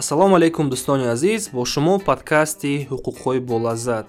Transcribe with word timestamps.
ассалому 0.00 0.36
алайкум 0.36 0.70
дӯстони 0.70 1.06
азиз. 1.14 1.50
Бо 1.52 1.62
шумо 1.72 1.98
подкасти 1.98 2.88
ҳуқуқҳои 2.90 3.40
болаззат 3.50 4.06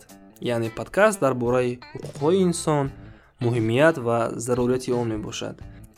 яъне 0.54 0.70
подкаст 0.80 1.20
дар 1.20 1.34
бораи 1.34 1.80
ҳуқуқҳои 1.94 2.38
инсон 2.48 2.86
муҳимият 3.46 3.96
ва 4.06 4.18
зарурияти 4.46 4.92
он 5.00 5.08
мебошад. 5.14 5.56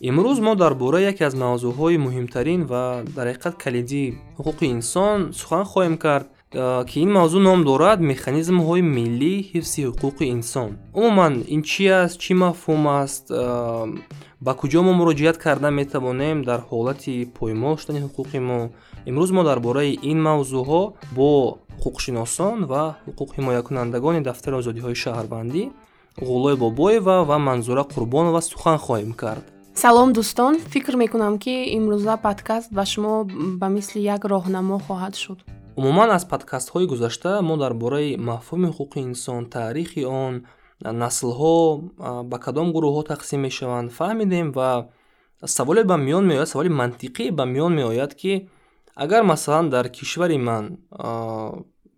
Имрӯз 0.09 0.39
мо 0.45 0.53
дар 0.55 0.73
бораи 0.83 1.03
яке 1.11 1.23
аз 1.29 1.35
мавзӯъҳои 1.43 1.97
муҳимтарин 2.05 2.61
ва 2.71 2.83
дар 3.15 3.25
ҳақиқат 3.31 3.55
калидии 3.63 4.13
ҳуқуқи 4.37 4.65
инсон 4.77 5.17
сухан 5.39 5.63
хоҳем 5.71 5.96
кард 6.05 6.28
ки 6.89 6.97
ин 7.05 7.10
мавзӯъ 7.17 7.41
ном 7.47 7.60
дорад 7.69 7.99
механизмҳои 8.12 8.81
миллии 8.97 9.46
ҳифзи 9.51 9.81
ҳуқуқи 9.89 10.25
инсон. 10.37 10.69
Умуман 10.99 11.33
ин 11.55 11.62
чӣ 11.69 11.85
аст 12.01 12.15
чӣ 12.23 12.33
мафҳум 12.44 12.83
аст 13.01 13.25
ба 14.46 14.51
куҷо 14.60 14.81
мо 14.87 14.94
муроҷиат 14.99 15.37
карда 15.46 15.69
метавонем 15.79 16.38
дар 16.49 16.59
ҳолати 16.70 17.13
поймол 17.38 17.75
шудани 17.81 17.99
ҳуқуқи 18.05 18.39
мо 18.49 18.59
имрӯз 19.09 19.31
мо 19.38 19.44
дар 19.49 19.59
бораи 19.67 19.91
ин 20.12 20.20
мавзӯъҳо 20.27 20.81
бо 21.17 21.30
ҳуқуқшиносон 21.84 22.58
ва 22.72 22.84
ҳуқуқҳимоякунандагони 23.08 24.22
дафтари 24.30 24.55
озодиҳои 24.62 24.96
шаҳрвандӣ 25.04 25.64
ғулои 26.27 26.55
бобоева 26.64 27.18
ва 27.30 27.38
манзура 27.48 27.84
қурбонова 27.94 28.41
сухан 28.52 28.77
хоҳем 28.86 29.13
кард. 29.22 29.46
Салом 29.84 30.10
дӯстон. 30.18 30.54
Фикр 30.74 30.96
мекунам 31.04 31.36
ки 31.44 31.55
имрӯза 31.77 32.16
подкаст 32.27 32.70
ба 32.77 32.84
шумо 32.91 33.13
ба 33.62 33.68
мисли 33.76 34.00
як 34.16 34.22
роҳнамо 34.34 34.77
хоҳад 34.88 35.16
шуд. 35.24 35.40
Умуман 35.80 36.10
аз 36.18 36.24
подкастҳои 36.34 36.85
гузашта 36.91 37.41
мо 37.41 37.55
дар 37.58 37.74
бораи 37.74 38.18
мафҳуми 38.30 38.68
ҳуқуқи 38.76 38.99
инсон 39.10 39.41
таърихи 39.55 40.02
он 40.24 40.34
наслҳо 41.04 41.55
ба 42.32 42.38
кадом 42.46 42.68
гурӯҳҳо 42.76 43.02
тақсим 43.13 43.40
мешаванд 43.48 43.90
фаҳмидем 43.98 44.48
ва 44.58 44.70
саволе 45.46 45.84
ба 45.84 45.96
миён 45.98 46.26
меояд 46.32 46.48
саволи 46.54 46.70
мантиқӣ 46.82 47.26
ба 47.38 47.44
миён 47.54 47.74
меояд 47.80 48.12
ки 48.22 48.34
агар 48.96 49.24
масалан 49.24 49.70
дар 49.70 49.90
кишвари 49.90 50.38
ман 50.38 50.78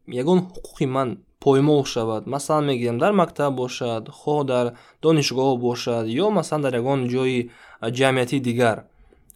ягон 0.07 0.39
ҳуқуқи 0.39 0.85
ман 0.85 1.09
поймол 1.39 1.85
шавад 1.85 2.23
масалан 2.27 2.65
мегӯям 2.69 2.97
дар 3.03 3.11
мактаб 3.21 3.51
бошад 3.55 4.03
хоҳ 4.19 4.39
дар 4.45 4.65
донишгоҳ 5.01 5.57
бошад 5.67 6.05
ё 6.23 6.29
масалан 6.37 6.61
дар 6.65 6.73
ягон 6.81 6.99
ҷои 7.13 7.39
ҷамъиятии 7.97 8.45
дигар 8.49 8.77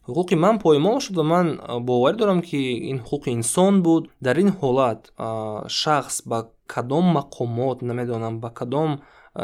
ҳуқуқи 0.10 0.36
ман 0.44 0.56
поймол 0.66 1.00
шуд 1.06 1.16
ва 1.20 1.24
ман 1.34 1.48
боварӣ 1.88 2.18
дорам 2.22 2.42
ки 2.48 2.60
ин 2.92 2.98
ҳуқуқи 3.04 3.30
инсон 3.40 3.74
буд. 3.86 4.04
Дар 4.26 4.36
ин 4.44 4.50
ҳолат 4.60 5.02
шахс 5.80 6.16
ба 6.30 6.40
кадом 6.74 7.06
мақомот 7.18 7.78
намедонам 7.90 8.36
ба 8.44 8.50
кадом 8.60 8.92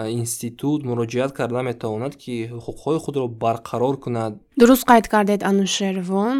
институт 0.03 0.83
муроҷиат 0.83 1.31
карда 1.33 1.61
метавонад 1.61 2.13
ки 2.15 2.49
ҳуқуқҳои 2.51 2.99
худро 3.05 3.25
барқарор 3.27 3.95
кунад. 4.03 4.33
Дуруст 4.59 4.85
қайд 4.91 5.07
кардед 5.13 5.41
анушервон 5.43 6.37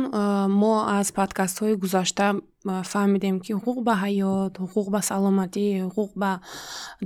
мо 0.61 0.73
аз 0.99 1.07
подкастҳои 1.11 1.75
гузашта 1.83 2.35
фаҳмидем 2.65 3.39
ки 3.45 3.51
ҳуқуқ 3.53 3.77
ба 3.87 3.93
ҳаёт 4.03 4.53
ҳуқуқ 4.63 4.87
ба 4.95 5.01
саломатӣ 5.09 5.65
ҳуқуқ 5.85 6.11
ба 6.21 6.31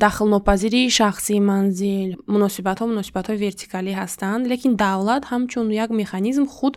дахлнопазирии 0.03 0.89
шахсии 0.99 1.39
манзил 1.51 2.09
муносибатҳо 2.33 2.85
муносибатҳои 2.91 3.41
вертикалӣ 3.45 3.91
ҳастанд 4.01 4.41
лекин 4.51 4.73
давлат 4.85 5.23
ҳамчун 5.31 5.67
як 5.83 5.89
механизм 6.01 6.45
худ 6.55 6.73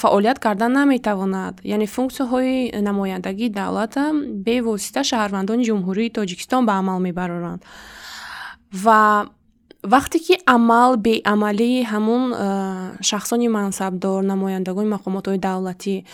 фаъолият 0.00 0.38
карда 0.44 0.66
наметавонад. 0.68 1.54
Яъне 1.74 1.86
функсияҳои 1.96 2.54
намояндагии 2.88 3.50
давлата 3.60 4.02
бевосита 4.46 5.00
шаҳрвандони 5.10 5.66
ҷумҳурии 5.68 6.14
тоҷикистон 6.18 6.62
ба 6.68 6.72
амал 6.80 6.98
мебароранд 7.08 7.62
ва 8.72 9.26
вақте 9.82 10.18
ки 10.18 10.34
амал 10.46 10.96
беамалии 10.96 11.84
ҳамун 11.84 12.32
э, 12.32 13.02
шахсони 13.02 13.48
мансабдор 13.48 14.22
намояндагони 14.22 14.94
мақомотҳои 14.96 15.38
давлатӣ 15.38 16.04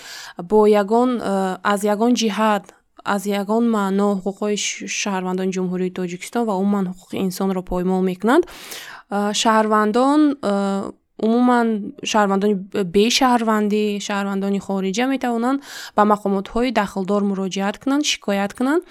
бо 0.50 0.66
ягон 0.66 1.10
э, 1.20 1.56
аз 1.62 1.80
ягон 1.84 2.12
ҷиҳат 2.20 2.64
аз 3.04 3.22
ягон 3.26 3.64
маъно 3.76 4.08
ҳуқуқҳои 4.24 4.56
шаҳрвандони 5.00 5.52
ҷумҳурии 5.56 5.96
тоҷикистон 5.98 6.42
ва 6.48 6.54
умуман 6.62 6.84
ҳуқуқи 6.92 7.16
инсонро 7.26 7.62
поймол 7.62 8.02
мекунанд 8.10 8.44
э, 8.46 9.32
шаҳрвандон 9.40 10.20
умуман 11.26 11.66
шаҳрвандони 12.10 12.56
бешаҳрвандӣ 12.96 13.84
шаҳрвандони 14.06 14.60
хориҷа 14.66 15.04
метавонанд 15.14 15.58
ба 15.96 16.02
мақомотҳои 16.12 16.70
дахлдор 16.80 17.22
муроҷиат 17.30 17.76
кунанд 17.82 18.04
шикоят 18.12 18.52
кунанд 18.58 18.82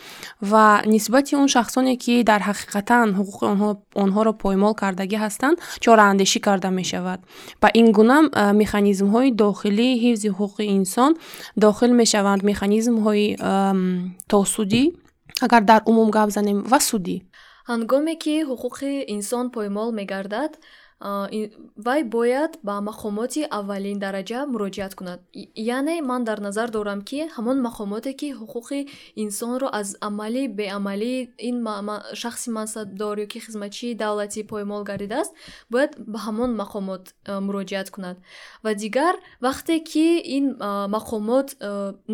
ва 0.52 0.66
нисбати 0.94 1.34
он 1.42 1.48
шахсоне 1.56 1.94
ки 2.04 2.14
дар 2.30 2.42
ҳақиқатан 2.50 3.08
ҳуқуқи 3.20 3.46
онҳоро 4.04 4.34
поймол 4.44 4.74
кардагӣ 4.82 5.18
ҳастанд 5.26 5.58
чораандешӣ 5.84 6.40
карда 6.48 6.70
мешавад. 6.80 7.20
Ба 7.62 7.68
ин 7.80 7.88
гуна 7.98 8.18
механизмҳои 8.62 9.30
дохилии 9.44 9.94
ҳифзи 10.04 10.30
ҳуқуқи 10.38 10.66
инсон 10.78 11.12
дохил 11.64 11.92
мешаванд. 12.02 12.42
Механизмҳои 12.52 13.28
тосудӣ 14.32 14.84
агар 15.46 15.62
дар 15.72 15.82
умум 15.90 16.10
гап 16.18 16.30
занем 16.38 16.58
ва 16.72 16.80
судӣ. 16.90 17.18
Ҳангоме 17.72 18.14
ки 18.24 18.36
ҳуқуқи 18.50 18.92
инсон 19.16 19.46
поймол 19.56 19.90
мегардад 20.00 20.52
вай 21.00 22.04
бояд 22.04 22.58
ба 22.64 22.82
мақомоти 22.82 23.46
аввалин 23.52 24.00
дараҷа 24.00 24.40
муроҷиат 24.54 24.96
кунад. 24.96 25.20
Яъне 25.56 26.02
ман 26.02 26.24
дар 26.24 26.40
назар 26.40 26.70
дорам 26.72 27.02
ки 27.02 27.20
ҳамон 27.36 27.58
мақомоте 27.68 28.12
ки 28.20 28.34
ҳуқуқи 28.40 28.80
инсонро 29.24 29.68
аз 29.80 29.96
амалӣ 30.02 30.44
беамалӣ 30.58 31.14
ин 31.50 31.58
шахси 32.22 32.50
мансабдор 32.50 33.16
ё 33.24 33.28
ки 33.32 33.40
хизматчии 33.46 33.94
давлатӣ 34.04 34.42
поймол 34.52 34.84
гардидааст 34.90 35.32
бояд 35.70 35.92
ба 36.12 36.20
ҳамон 36.26 36.52
мақомот 36.62 37.04
муроҷиат 37.48 37.88
кунад. 37.96 38.18
Ва 38.64 38.72
дигар 38.74 39.16
вақте 39.48 39.76
ки 39.92 40.08
ин 40.38 40.46
мақомот 40.96 41.48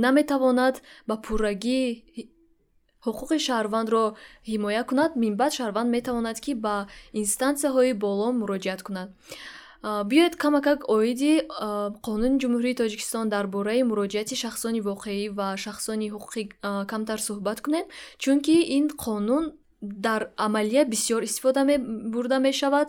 наметавонад 0.03 0.75
ба 1.07 1.15
пуррагӣ 1.25 1.81
ҳуқуқи 3.05 3.37
шаҳрвандро 3.47 4.03
ҳимоя 4.51 4.83
кунад 4.89 5.11
минбаъд 5.23 5.51
шаҳрванд 5.57 5.89
метавонад 5.95 6.37
ки 6.45 6.51
ба 6.65 6.75
инстансияҳои 7.21 7.93
боло 8.03 8.27
муроҷиат 8.41 8.81
кунад. 8.87 9.09
Биёед 10.09 10.33
камакак 10.43 10.79
оиди 10.97 11.33
қонуни 12.07 12.37
ҷумҳурии 12.41 12.79
тоҷикистон 12.81 13.25
дар 13.35 13.45
бораи 13.55 13.83
муроҷиати 13.91 14.35
шахсони 14.43 14.81
воқеӣ 14.89 15.23
ва 15.37 15.47
шахсони 15.63 16.07
ҳуқуқӣ 16.13 16.43
камтар 16.91 17.19
суҳбат 17.27 17.59
кунем 17.65 17.85
чунки 18.23 18.57
ин 18.77 18.85
қонун 19.05 19.45
дар 19.81 20.21
амалия 20.45 20.83
бисёр 20.93 21.21
истифода 21.27 21.61
бурда 22.13 22.37
мешавад. 22.47 22.87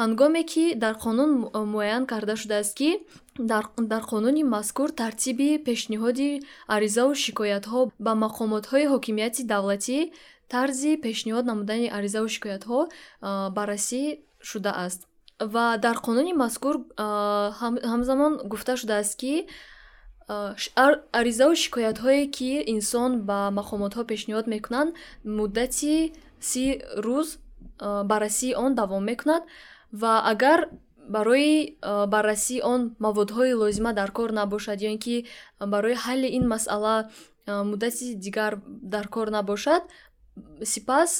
Ҳангоме 0.00 0.42
ки 0.52 0.64
дар 0.82 0.94
қонун 1.04 1.30
муайян 1.72 2.04
карда 2.12 2.34
шудааст 2.36 2.74
ки 2.78 2.90
дар 3.38 4.02
қонуни 4.12 4.42
мазкур 4.42 4.88
тартиби 4.90 5.58
пешниҳоди 5.68 6.30
аризаву 6.76 7.14
шикоятҳо 7.24 7.80
ба 8.04 8.12
мақомотҳои 8.24 8.90
ҳокимияти 8.92 9.42
давлатӣ 9.52 9.98
тарзи 10.52 10.92
пешниҳод 11.04 11.44
намудани 11.50 11.88
аризаву 11.98 12.28
шикоятҳо 12.36 12.80
баррасӣ 13.56 14.02
шудааст 14.48 15.00
ва 15.54 15.66
дар 15.84 15.96
қонуни 16.06 16.32
мазкур 16.44 16.74
ҳамзамон 17.92 18.32
гуфта 18.52 18.72
шудааст 18.80 19.14
ки 19.20 19.34
аризаву 21.20 21.54
шикоятҳое 21.64 22.22
ки 22.36 22.50
инсон 22.74 23.10
ба 23.28 23.38
мақомотҳо 23.58 24.02
пешниҳод 24.12 24.46
мекунанд 24.54 24.90
муддати 25.38 25.96
си 26.48 26.64
рӯз 27.06 27.28
баррасии 27.80 28.54
он 28.54 28.74
давом 28.74 29.04
мекунад. 29.04 29.42
Ва 29.92 30.12
агар 30.32 30.68
барои 31.08 31.78
баррасии 31.82 32.60
он 32.62 32.96
маводҳои 32.98 33.52
лозима 33.52 33.92
дар 33.92 34.10
кор 34.12 34.30
набошад 34.32 34.78
ё 34.86 34.90
ин 34.94 34.98
ки 34.98 35.26
барои 35.60 35.94
ҳалли 36.04 36.28
ин 36.38 36.44
масъала 36.52 36.96
муддати 37.46 38.14
дигар 38.14 38.52
дар 38.66 39.08
кор 39.08 39.28
набошад 39.30 39.82
сипас 40.72 41.10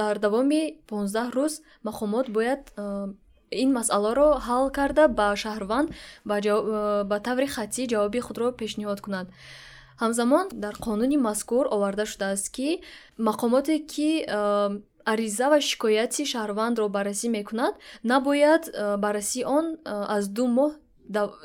дар 0.00 0.14
давоми 0.18 0.62
понздаҳ 0.90 1.28
рӯз 1.36 1.54
мақомот 1.88 2.26
бояд 2.36 2.62
ин 3.50 3.70
масъаларо 3.78 4.28
ҳал 4.46 4.64
карда 4.78 5.04
ба 5.18 5.28
шаҳрванд 5.42 5.88
ба 7.10 7.16
таври 7.26 7.46
хаттӣ 7.54 7.82
ҷавоби 7.92 8.20
худро 8.26 8.46
пешниҳод 8.60 9.00
кунад. 9.04 9.26
Ҳамзамон 10.02 10.46
дар 10.64 10.74
қонуни 10.86 11.16
мазкур 11.28 11.64
оварда 11.76 12.04
шудааст 12.12 12.46
ки 12.56 12.68
мақомоте 13.28 13.74
ки 13.92 14.10
ариза 15.12 15.46
ва 15.52 15.58
шикояти 15.68 16.22
шаҳрвандро 16.32 16.86
баррасӣ 16.96 17.28
мекунад 17.38 17.74
набояд 18.12 18.64
э, 18.68 18.96
баррасии 19.04 19.44
он 19.58 19.66
э, 19.74 19.78
аз 20.16 20.24
ду 20.36 20.44
моҳ 20.56 20.70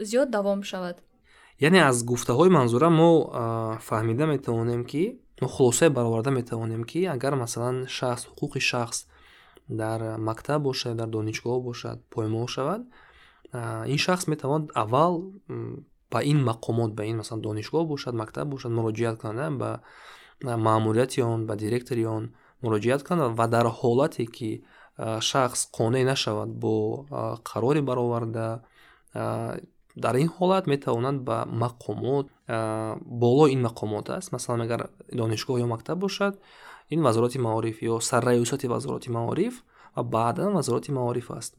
зиёд 0.09 0.29
давом 0.37 0.59
шавад. 0.71 0.97
Яъне 1.67 1.79
аз 1.89 1.97
гуфтаҳои 2.11 2.49
манзура 2.57 2.89
мо 2.99 3.11
э, 3.21 3.25
фаҳмида 3.87 4.25
метавонем 4.33 4.81
ки 4.91 5.03
мо 5.41 5.47
хулосае 5.55 5.89
бароварда 5.97 6.31
метавонем 6.39 6.83
ки 6.91 6.99
агар 7.15 7.33
масалан 7.43 7.77
шахс 7.97 8.23
ҳуқуқи 8.29 8.59
шахс 8.71 8.97
дар 9.81 9.99
мактаб 10.29 10.59
бошад 10.67 10.95
дар 10.99 11.09
донишгоҳ 11.15 11.57
бошад 11.69 11.97
поймол 12.13 12.47
шавад 12.55 12.81
ин 13.93 13.99
шахс 14.05 14.23
метавонад 14.31 14.67
аввал 14.83 15.13
ба 16.13 16.19
ин 16.31 16.39
мақомот 16.49 16.91
ба 16.97 17.03
ин 17.11 17.17
масалан 17.21 17.41
донишгоҳ 17.47 17.83
бошад 17.93 18.13
мактаб 18.21 18.45
бошад 18.53 18.71
муроҷиат 18.77 19.15
кунад 19.21 19.53
ба 19.61 19.69
маъмурияти 20.67 21.19
он 21.21 21.39
ба 21.49 21.55
директори 21.55 22.05
он 22.17 22.23
муроҷиат 22.63 23.01
кунад 23.07 23.31
ва 23.39 23.45
дар 23.47 23.65
ҳолате 23.79 24.25
ки 24.35 24.49
шахс 25.29 25.61
қонеъ 25.77 26.03
нашавад 26.11 26.49
бо 26.63 26.73
қарори 27.49 27.81
бароварда 27.89 28.47
дар 30.03 30.15
ин 30.23 30.29
ҳолат 30.37 30.63
метавонад 30.73 31.17
ба 31.27 31.37
мақомот 31.63 32.27
боло 33.23 33.47
ин 33.53 33.61
мақомот 33.67 34.09
аст. 34.17 34.31
Масалан 34.31 34.61
агар 34.61 34.81
донишгоҳ 35.19 35.57
ё 35.63 35.67
мактаб 35.73 35.97
бошад 35.99 36.33
ин 36.89 37.01
вазороти 37.01 37.37
маориф 37.37 37.81
ё 37.81 37.99
сарраёсати 38.09 38.67
вазороти 38.67 39.09
маориф 39.09 39.63
ва 39.95 40.03
баъдан 40.03 40.53
вазороти 40.53 40.91
маориф 40.91 41.31
аст. 41.31 41.53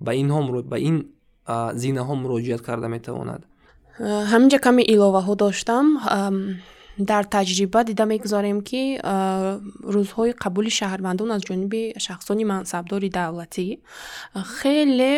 Ба 0.00 0.10
инҳо 0.14 0.62
ба 0.62 0.78
ин 0.78 0.96
зинаҳо 1.82 2.14
муроҷиат 2.24 2.62
карда 2.68 2.88
метавонад. 2.88 3.42
Ҳаминҷа 4.32 4.58
каме 4.66 4.82
иловаҳо 4.94 5.34
доштам 5.44 5.86
дар 6.98 7.24
таҷриба 7.24 7.84
дида 7.84 8.04
мегузорем 8.04 8.60
ки 8.68 8.98
рӯзҳои 9.94 10.32
қабули 10.42 10.70
шаҳрвандон 10.78 11.30
аз 11.36 11.42
ҷониби 11.48 11.82
шахсони 12.06 12.44
мансабдори 12.44 13.08
давлатӣ 13.10 13.78
хеле 14.56 15.12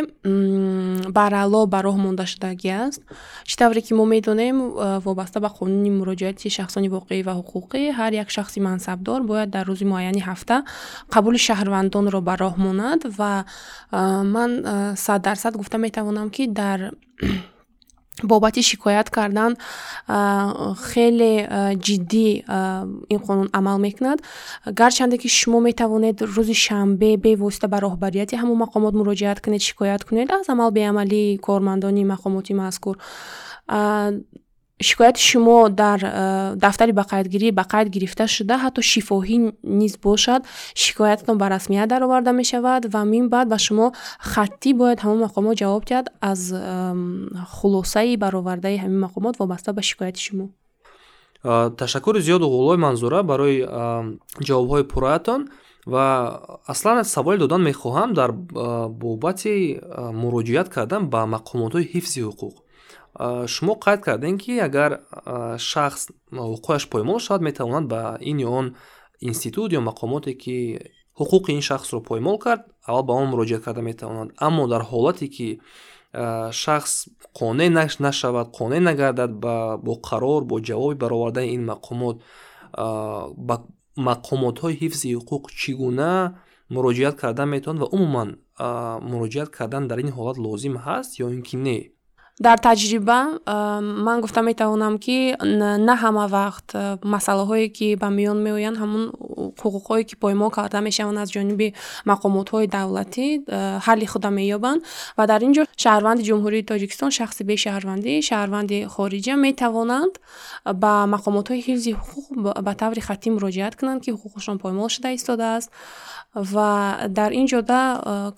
баръало 1.19 1.61
ба 1.73 1.79
роҳ 1.87 1.97
мондашудагӣ 2.07 2.71
аст. 2.85 3.01
Чӣ 3.49 3.55
тавре 3.61 3.81
ки 3.87 3.93
мо 3.99 4.05
медонем 4.05 4.57
вобаста 5.07 5.41
ба 5.41 5.51
қонуни 5.59 5.91
муроҷиати 5.99 6.49
шахсони 6.59 6.89
воқеӣ 6.97 7.23
ва 7.29 7.33
ҳуқуқӣ 7.41 7.81
ҳар 7.99 8.13
як 8.23 8.29
шахси 8.37 8.61
мансабдор 8.61 9.21
бояд 9.31 9.51
дар 9.51 9.65
рӯзи 9.71 9.85
муайяни 9.93 10.21
ҳафта 10.29 10.57
қабули 11.15 11.39
шаҳрвандонро 11.49 12.21
ба 12.29 12.35
роҳ 12.45 12.55
монад 12.67 13.01
ва 13.19 13.33
ман 14.35 14.51
сад 15.05 15.21
дарсад 15.23 15.55
гуфта 15.57 15.79
метавонам 15.79 16.29
ки 16.31 16.47
дар 16.47 16.79
бобати 18.25 18.63
шикоят 18.63 19.11
кардан 19.11 19.57
хеле 20.89 21.35
ҷиддӣ 21.87 22.29
ин 23.15 23.19
қонун 23.27 23.49
амал 23.53 23.79
мекунад. 23.79 24.19
Гарчанде 24.67 25.17
ки 25.19 25.29
шумо 25.29 25.61
метавонед 25.61 26.23
рӯзи 26.23 26.55
шанбе 26.55 27.17
бевосита 27.17 27.69
ба 27.69 27.79
роҳбарияти 27.81 28.37
ҳамон 28.37 28.59
мақомот 28.65 28.95
муроҷиат 29.01 29.41
кунед 29.41 29.63
шикоят 29.63 30.05
кунед 30.05 30.31
аз 30.31 30.49
амал 30.49 30.71
беамалии 30.71 31.39
кормандони 31.39 32.05
мақомоти 32.05 32.53
мазкур 32.53 32.97
шикояти 34.83 35.21
шумо 35.21 35.69
дар 35.69 36.01
э, 36.03 36.55
дафтари 36.57 36.93
бақайдгирӣ 36.93 37.53
ба 37.53 37.65
қайд 37.69 37.89
гирифта 37.89 38.27
шуда 38.27 38.57
ҳатто 38.57 38.81
шифоҳӣ 38.81 39.53
низ 39.63 39.97
бошад 39.99 40.43
шикоятатон 40.75 41.37
ба 41.39 41.49
расмият 41.49 41.89
дароварда 41.89 42.33
мешавад 42.33 42.87
ва 42.93 43.05
мин 43.05 43.29
баъд 43.29 43.49
ба 43.49 43.59
шумо 43.59 43.93
хаттӣ 44.21 44.71
бояд 44.75 44.99
ҳамон 45.05 45.21
мақомот 45.27 45.55
ҷавоб 45.63 45.85
диҳад 45.89 46.07
аз 46.21 46.41
хулосаи 47.57 48.17
баровардаи 48.17 48.77
ҳамин 48.83 49.01
мақомот 49.07 49.35
вобаста 49.39 49.73
ба 49.73 49.83
шикояти 49.83 50.21
шумо. 50.21 50.49
Ташаккури 51.81 52.21
зиёду 52.21 52.47
ғулои 52.49 52.77
манзура 52.77 53.23
барои 53.23 53.65
ҷавобҳои 54.49 54.85
пурраатон 54.93 55.49
ва 55.87 56.07
аслан 56.67 57.05
саволе 57.05 57.39
додан 57.39 57.63
мехоҳам 57.71 58.13
дар 58.15 58.31
бобати 59.03 59.81
муроҷиат 60.23 60.69
кардан 60.69 61.03
ба 61.13 61.21
мақомотҳои 61.37 61.89
ҳифзи 61.93 62.21
ҳуқуқ 62.29 62.55
шумо 63.47 63.73
қайд 63.85 64.01
кардем 64.07 64.39
ки 64.39 64.59
агар 64.59 65.01
шахс 65.59 66.09
ҳуқуқаш 66.33 66.89
поймол 66.93 67.19
шавад 67.19 67.43
метавонад 67.43 67.87
ба 67.89 68.19
ин 68.21 68.39
ё 68.39 68.51
он 68.61 68.67
институт 69.21 69.73
ё 69.73 69.81
мақомоте 69.81 70.33
ки 70.43 70.57
ҳуқуқи 71.19 71.51
ин 71.59 71.61
шахсро 71.61 72.01
поймол 72.01 72.39
кард 72.39 72.63
аввал 72.87 73.05
ба 73.05 73.13
он 73.15 73.29
муроҷиат 73.33 73.63
карда 73.65 73.83
метавонад. 73.83 74.29
Аммо 74.47 74.69
дар 74.69 74.83
ҳолате 74.91 75.27
ки 75.29 75.61
шахс 76.63 77.09
қонеъ 77.39 77.69
нашавад 78.01 78.49
қонеъ 78.59 78.81
нагардад 78.81 79.33
бо 79.87 79.93
қарор 80.09 80.43
бо 80.51 80.57
ҷавоби 80.61 80.97
баровардаи 81.03 81.49
ин 81.57 81.63
мақомот 81.73 82.17
ба 83.49 83.57
мақомотҳои 84.09 84.79
ҳифзи 84.83 85.09
ҳуқуқ 85.19 85.43
чӣ 85.61 85.73
гуна 85.81 86.13
муроҷиат 86.75 87.15
кардан 87.23 87.49
метавонад 87.55 87.83
ва 87.83 87.89
умуман 87.97 88.29
муроҷиат 89.13 89.49
кардан 89.57 89.89
дар 89.91 89.99
ин 90.05 90.11
ҳолат 90.17 90.37
лозим 90.47 90.77
ҳаст 90.87 91.11
ё 91.25 91.27
ин 91.37 91.43
ки 91.49 91.57
не 91.67 91.79
дар 92.41 92.59
таҷриба 92.59 93.19
ман 94.07 94.21
гуфта 94.21 94.41
метавонам 94.43 94.99
ки 94.99 95.37
на 95.89 95.95
ҳама 96.03 96.25
вақт 96.37 96.69
масъалаҳое 97.15 97.69
ки 97.77 97.97
ба 98.03 98.09
миён 98.19 98.39
меоянд 98.47 98.77
ҳамон 98.83 99.05
ҳуқуқҳое 99.63 100.05
ки 100.09 100.15
поймол 100.25 100.51
карда 100.51 100.81
мешаванд 100.81 101.19
аз 101.19 101.29
ҷониби 101.37 101.69
мақомотҳои 102.11 102.67
давлатӣ 102.77 103.27
ҳалли 103.87 104.07
худа 104.13 104.31
меёбанд. 104.39 104.81
Ва 105.19 105.25
дар 105.31 105.41
ин 105.47 105.53
ҷо 105.57 105.63
шаҳрванди 105.85 106.23
ҷумҳурии 106.31 106.69
тоҷикистон 106.71 107.11
шахси 107.19 107.43
бешаҳрвандӣ 107.51 108.13
шаҳрванди 108.29 108.79
хориҷа 108.95 109.35
метавонанд 109.47 110.15
ба 110.83 110.93
мақомотҳои 111.15 111.61
ҳифзи 111.69 111.91
ҳуқуқ 112.01 112.27
ба 112.67 112.73
таври 112.83 113.01
хаттӣ 113.09 113.29
муроҷиат 113.37 113.75
кунанд 113.81 114.01
ки 114.05 114.11
ҳуқуқашон 114.15 114.57
поймол 114.65 114.89
шуда 114.95 115.09
истодааст 115.19 115.71
ва 116.35 116.71
дар 117.19 117.31
ин 117.41 117.47
ҷода 117.53 117.81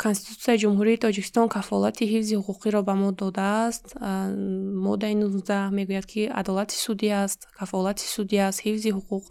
конститутсияи 0.02 0.58
ҷумҳурии 0.62 1.02
тоҷикистон 1.04 1.46
кафолати 1.56 2.04
ҳифзи 2.12 2.34
ҳуқуқиро 2.40 2.80
ба 2.88 2.94
мо 3.00 3.08
додааст 3.22 3.91
моддаи 4.86 5.14
нуздаҳ 5.22 5.66
мегӯяд 5.78 6.06
ки 6.12 6.22
адолати 6.40 6.76
судӣ 6.84 7.08
аст 7.24 7.40
кафолати 7.58 8.06
судӣ 8.14 8.38
аст 8.48 8.58
ҳифзи 8.66 8.90
ҳуқуқ. 8.96 9.24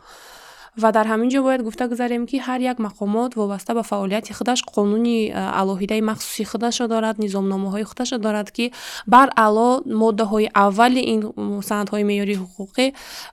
Ва 0.77 0.91
дар 0.95 1.05
ҳамин 1.11 1.29
ҷо 1.33 1.39
бояд 1.43 1.61
гуфта 1.67 1.85
гузарем 1.91 2.23
ки 2.29 2.37
ҳар 2.47 2.59
як 2.71 2.77
мақомот 2.87 3.31
вобаста 3.35 3.73
ба 3.73 3.83
фаъолияти 3.83 4.31
худаш 4.33 4.59
қонуни 4.75 5.17
алоҳидаи 5.61 6.01
махсуси 6.01 6.43
худашро 6.51 6.87
дорад 6.87 7.15
низомномаҳои 7.25 7.83
худашро 7.89 8.17
дорад 8.25 8.51
ки 8.55 8.65
бар 9.13 9.27
ало 9.45 9.69
моддаҳои 10.03 10.47
аввали 10.65 11.01
ин 11.13 11.21
санадҳои 11.69 12.03
меъёрии 12.09 12.39
ҳуқуқӣ 12.43 12.85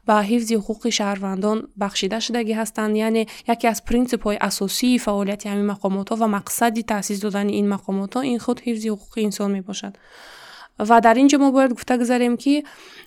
ба 0.08 0.16
ҳифзи 0.30 0.54
ҳуқуқи 0.58 0.90
шаҳрвандон 0.98 1.58
бахшида 1.82 2.18
шудагӣ 2.26 2.54
ҳастанд. 2.60 2.92
Яъне 3.06 3.22
яке 3.54 3.66
аз 3.72 3.78
принсипҳои 3.88 4.38
асосии 4.48 4.98
фаъолияти 5.06 5.46
ҳамин 5.50 5.66
мақомотҳо 5.74 6.14
ва 6.22 6.28
мақсади 6.38 6.82
таъсис 6.92 7.18
додани 7.24 7.52
ин 7.60 7.66
мақомотҳо 7.74 8.20
ин 8.32 8.38
худ 8.44 8.58
ҳифзи 8.66 8.88
ҳуқуқи 8.94 9.20
инсон 9.28 9.50
мебошад 9.58 9.94
ва 10.78 11.00
дар 11.00 11.16
ин 11.18 11.28
ҷо 11.28 11.38
мо 11.38 11.52
бояд 11.52 11.72
гуфта 11.72 11.98
гузарем 11.98 12.36
ки 12.36 12.64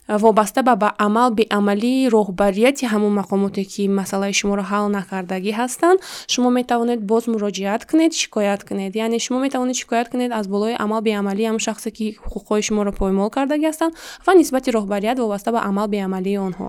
вобаста 0.07 0.63
ба 0.63 0.75
ба 0.75 0.93
амал 0.97 1.31
беамалии 1.31 2.09
роҳбарияти 2.09 2.85
ҳамон 2.85 3.13
мақомоте 3.21 3.63
ки 3.63 3.87
масъалаи 3.87 4.33
шуморо 4.33 4.63
ҳал 4.71 4.85
накардагӣ 4.97 5.51
ҳастанд 5.61 5.99
шумо 6.31 6.49
метавонед 6.49 6.99
боз 7.11 7.23
муроҷиат 7.33 7.81
кунед 7.89 8.11
шикоят 8.13 8.61
кунед. 8.67 8.95
Яъне 8.95 9.19
шумо 9.19 9.39
метавонед 9.39 9.75
шикоят 9.75 10.09
кунед 10.09 10.31
аз 10.31 10.47
болои 10.47 10.75
амал 10.79 11.01
беамалии 11.01 11.47
ҳамон 11.49 11.63
шахсе 11.67 11.89
ки 11.91 12.17
ҳуқуқҳои 12.23 12.61
шуморо 12.67 12.91
поймол 12.91 13.29
кардагӣ 13.29 13.67
ҳастанд 13.71 13.93
ва 14.25 14.33
нисбати 14.33 14.69
роҳбарият 14.77 15.17
вобаста 15.19 15.51
ба 15.51 15.59
амал 15.69 15.87
беамалии 15.87 16.37
онҳо. 16.47 16.67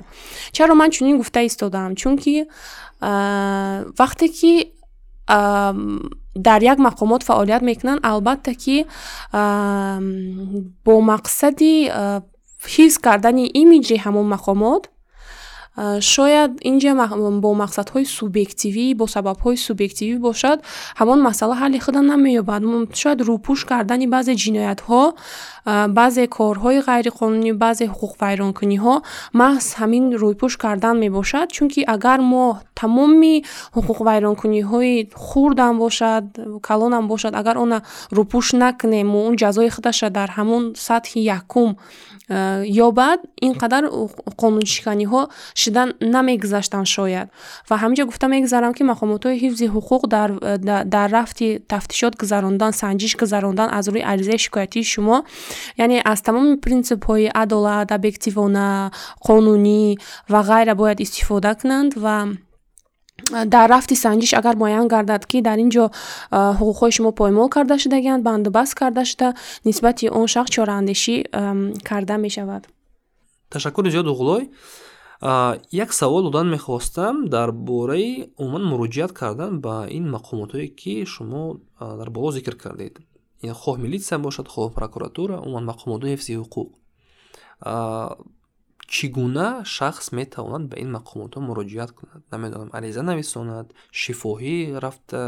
Чаро 0.56 0.74
ман 0.74 0.90
чунин 0.90 1.16
гуфта 1.20 1.40
истодаам 1.50 1.92
чунки 2.00 2.46
вақте 4.00 4.26
ки 4.38 4.52
дар 6.34 6.62
як 6.62 6.78
мақомот 6.78 7.22
фаъолият 7.22 7.62
мекунанд. 7.62 8.00
Албатта 8.02 8.54
ки 8.54 8.86
бо 10.84 10.94
мақсади 11.12 11.90
ҳифз 12.74 12.98
кардани 12.98 13.50
имиҷи 13.62 13.96
ҳамон 14.04 14.26
мақомот 14.34 14.91
шояд 16.00 16.52
инҷа 16.70 16.92
бо 17.44 17.50
мақсадҳои 17.64 18.04
субъективӣ 18.18 18.94
бо 19.00 19.04
сабабҳои 19.14 19.56
субъективӣ 19.66 20.16
бошад 20.28 20.58
ҳамон 21.00 21.18
масъала 21.28 21.54
ҳалли 21.62 21.78
худа 21.84 22.00
намеёбад. 22.12 22.62
Шояд 23.00 23.20
рӯпӯш 23.28 23.60
кардани 23.70 24.06
баъзе 24.14 24.34
ҷиноятҳо 24.42 25.02
баъзе 25.98 26.24
корҳои 26.36 26.78
ғайриқонунӣ 26.88 27.52
баъзе 27.62 27.86
ҳуқуқвайронкуниҳо 27.92 28.94
маҳз 29.40 29.66
ҳамин 29.80 30.04
рӯйпӯш 30.22 30.52
кардан 30.64 30.96
мебошад 31.04 31.46
чунки 31.56 31.80
агар 31.94 32.20
мо 32.32 32.46
тамоми 32.80 33.36
ҳуқуқвайронкуниҳои 33.76 34.94
хурдам 35.26 35.74
бошад 35.84 36.24
калонам 36.68 37.04
бошад 37.12 37.32
агар 37.40 37.56
она 37.64 37.78
рӯпӯш 38.18 38.46
накунем 38.62 39.06
мо 39.12 39.18
он 39.28 39.34
ҷазои 39.42 39.70
худаша 39.74 40.08
дар 40.18 40.28
ҳамон 40.36 40.62
сатҳи 40.88 41.20
якум 41.38 41.70
ёбад 42.86 43.20
ин 43.46 43.52
қадар 43.62 43.84
қонуншиканиҳо 44.40 45.22
шидан 45.54 45.88
намегузаштанд 46.00 46.86
шояд. 46.86 47.26
Ва 47.68 47.76
ҳаминҷо 47.82 48.04
гуфта 48.10 48.26
мегузарам 48.28 48.72
ки 48.76 48.82
мақомотҳои 48.92 49.40
ҳифзи 49.42 49.66
ҳуқуқ 49.74 50.02
дар 50.94 51.08
рафти 51.16 51.48
тафтишот 51.72 52.14
гузарондан 52.22 52.72
санҷиш 52.82 53.12
гузарондан 53.22 53.68
аз 53.78 53.86
рӯи 53.92 54.02
аризаи 54.12 54.38
шикоятии 54.38 54.84
шумо 54.92 55.16
яъне 55.84 55.98
аз 56.12 56.22
тамоми 56.26 56.56
принсипҳои 56.64 57.30
адолат 57.42 57.88
объективона 57.98 58.90
қонунӣ 59.26 59.98
ва 60.32 60.40
ғайра 60.50 60.74
бояд 60.74 60.98
истифода 61.00 61.54
кунанд 61.60 61.92
ва 62.04 62.16
дар 63.30 63.68
рафти 63.70 63.94
санҷиш 63.94 64.34
агар 64.34 64.56
муайян 64.56 64.88
гардад 64.88 65.26
ки 65.26 65.42
дар 65.42 65.58
ин 65.58 65.70
ҷо 65.70 65.84
ҳуқуқҳои 66.32 66.92
шумо 66.96 67.12
поймол 67.12 67.48
карда 67.48 67.78
шудагианд 67.78 68.22
бандубаст 68.22 68.74
карда 68.74 69.04
шуда 69.04 69.34
нисбати 69.64 70.08
он 70.08 70.26
шахс 70.26 70.50
чораандешӣ 70.50 71.16
карда 71.88 72.16
мешавад. 72.16 72.62
Ташаккури 73.50 73.90
зиёду 73.90 74.14
ғулой 74.14 74.50
як 75.70 75.92
савол 75.92 76.22
додан 76.22 76.50
мехостам. 76.50 77.28
Дар 77.28 77.52
бораи 77.52 78.32
умуман 78.38 78.64
муроҷиат 78.64 79.12
кардан 79.12 79.60
ба 79.60 79.86
ин 79.90 80.10
мақомотҳое 80.10 80.68
ки 80.80 81.04
шумо 81.06 81.60
дар 81.80 82.10
боло 82.10 82.30
зикр 82.32 82.54
кардед. 82.56 82.98
Хоҳ 83.42 83.76
милитсия 83.78 84.18
бошад 84.18 84.46
хоҳ 84.48 84.72
прокуратура 84.74 85.36
умуман 85.40 85.64
мақомотҳои 85.72 86.12
ҳифзи 86.14 86.32
ҳуқуқ 86.42 86.68
чӣ 88.94 89.04
гуна 89.16 89.48
шахс 89.76 90.06
метавонад 90.18 90.64
ба 90.70 90.76
ин 90.82 90.88
мақомотҳо 90.96 91.38
муроҷиат 91.48 91.90
кунад? 91.98 92.22
Намедонам. 92.32 92.68
Ариза 92.78 93.02
нависонад 93.10 93.66
шифоҳӣ 94.00 94.56
рафта 94.84 95.22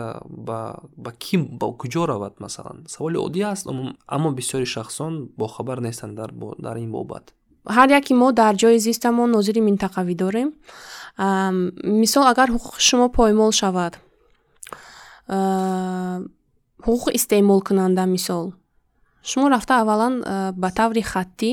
ба 1.04 1.10
кӣ 1.22 1.36
ба 1.60 1.66
куҷо 1.80 2.02
равад 2.12 2.34
масалан? 2.44 2.78
Саволи 2.94 3.18
оддӣ 3.26 3.40
аст 3.52 3.64
аммо 4.14 4.28
бисёри 4.38 4.66
шахсон 4.74 5.12
бохабар 5.40 5.78
нестанд 5.86 6.14
дар 6.66 6.76
ин 6.84 6.90
бобат. 6.96 7.24
Ҳар 7.76 7.88
яке 7.98 8.12
мо 8.20 8.28
дар 8.40 8.54
ҷои 8.62 8.78
зистамон 8.88 9.28
нозири 9.36 9.60
минтақавӣ 9.68 10.14
дорем. 10.22 10.48
Мисол 12.02 12.24
агар 12.32 12.48
ҳуқуқи 12.54 12.80
шумо 12.88 13.08
поймол 13.18 13.52
шавад 13.60 13.94
ҳуқуқи 16.86 17.10
истеъмолкунанда 17.18 18.04
мисол 18.16 18.44
шумо 19.30 19.48
рафта 19.50 19.80
аввалан 19.80 20.14
э, 20.22 20.52
ба 20.52 20.68
таври 20.70 21.02
хаттӣ 21.02 21.50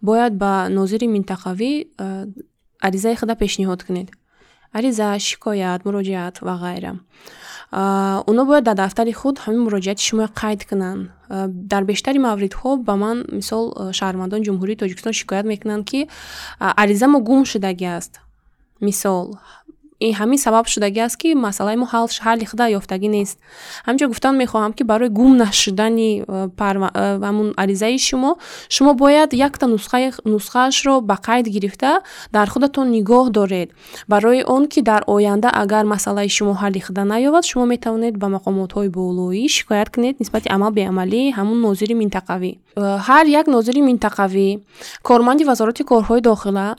бояд 0.00 0.32
ба 0.42 0.68
нозири 0.76 1.06
минтақавӣ 1.16 1.72
э, 1.98 2.26
аризаи 2.80 3.14
худа 3.20 3.34
пешниҳод 3.34 3.82
кунед. 3.86 4.08
Ариза 4.72 5.18
шикоят 5.18 5.84
муроҷиат 5.84 6.36
ва 6.46 6.54
ғайра. 6.64 6.92
Оно 7.70 8.46
бояд 8.46 8.64
дар 8.64 8.76
дафтари 8.76 9.12
худ 9.12 9.36
ҳамин 9.44 9.62
муроҷиати 9.66 10.02
шуморо 10.08 10.28
қайд 10.40 10.64
кунанд. 10.68 11.10
Дар 11.72 11.84
бештари 11.84 12.18
мавридҳо 12.18 12.70
ба 12.88 12.94
ман 12.96 13.24
мисол 13.32 13.92
шаҳрвандони 13.98 14.46
ҷумҳурии 14.48 14.80
тоҷикистон 14.82 15.12
шикоят 15.12 15.46
мекунанд 15.52 15.84
ки 15.90 16.08
ариза 16.60 17.06
мо 17.08 17.18
гум 17.20 17.44
шудагӣ 17.44 17.88
аст. 17.98 18.20
Мисол 18.80 19.36
ин 20.00 20.12
ҳамин 20.14 20.38
сабаб 20.38 20.66
шудагӣ 20.72 21.00
аст 21.06 21.16
ки 21.22 21.34
масъалаи 21.34 21.76
мо 21.82 21.86
ҳалли 21.92 22.44
худа 22.50 22.66
ёфтагӣ 22.78 23.08
нест. 23.16 23.36
Ҳаминҷо 23.86 24.06
гуфтан 24.12 24.34
мехоҳам 24.42 24.72
ки 24.78 24.82
барои 24.90 25.10
гум 25.18 25.32
нашудани 25.44 26.10
э, 26.22 26.48
э, 26.48 27.18
ҳамун 27.26 27.48
аризаи 27.62 27.98
шумо 28.08 28.30
шумо 28.74 28.92
бояд 29.02 29.30
якта 29.48 29.66
нусхаашро 30.32 30.94
ба 31.08 31.16
қайд 31.26 31.46
гирифта 31.54 31.90
дар 32.32 32.46
худатон 32.52 32.86
нигоҳ 32.96 33.30
доред. 33.38 33.68
Барои 34.12 34.42
он 34.46 34.68
ки 34.72 34.80
дар 34.90 35.02
оянда 35.06 35.48
агар 35.62 35.84
масъалаи 35.84 36.28
шумо 36.28 36.52
ҳалли 36.62 36.80
худа 36.86 37.02
наёбад 37.12 37.44
шумо 37.50 37.64
метавонед 37.74 38.14
ба 38.22 38.26
мақомотҳои 38.36 38.88
болоӣ 38.98 39.48
шикоят 39.56 39.88
кунед 39.94 40.14
нисбати 40.20 40.48
амал 40.56 40.72
беамалӣ 40.78 41.22
ҳамун 41.38 41.58
нозири 41.66 41.94
минтақавӣ. 42.02 42.50
Э, 42.76 42.82
ҳар 43.06 43.24
як 43.40 43.46
нозири 43.54 43.80
минтақавӣ 43.90 44.48
корманди 45.08 45.44
вазороти 45.50 45.82
корҳои 45.90 46.20
дохила 46.20 46.76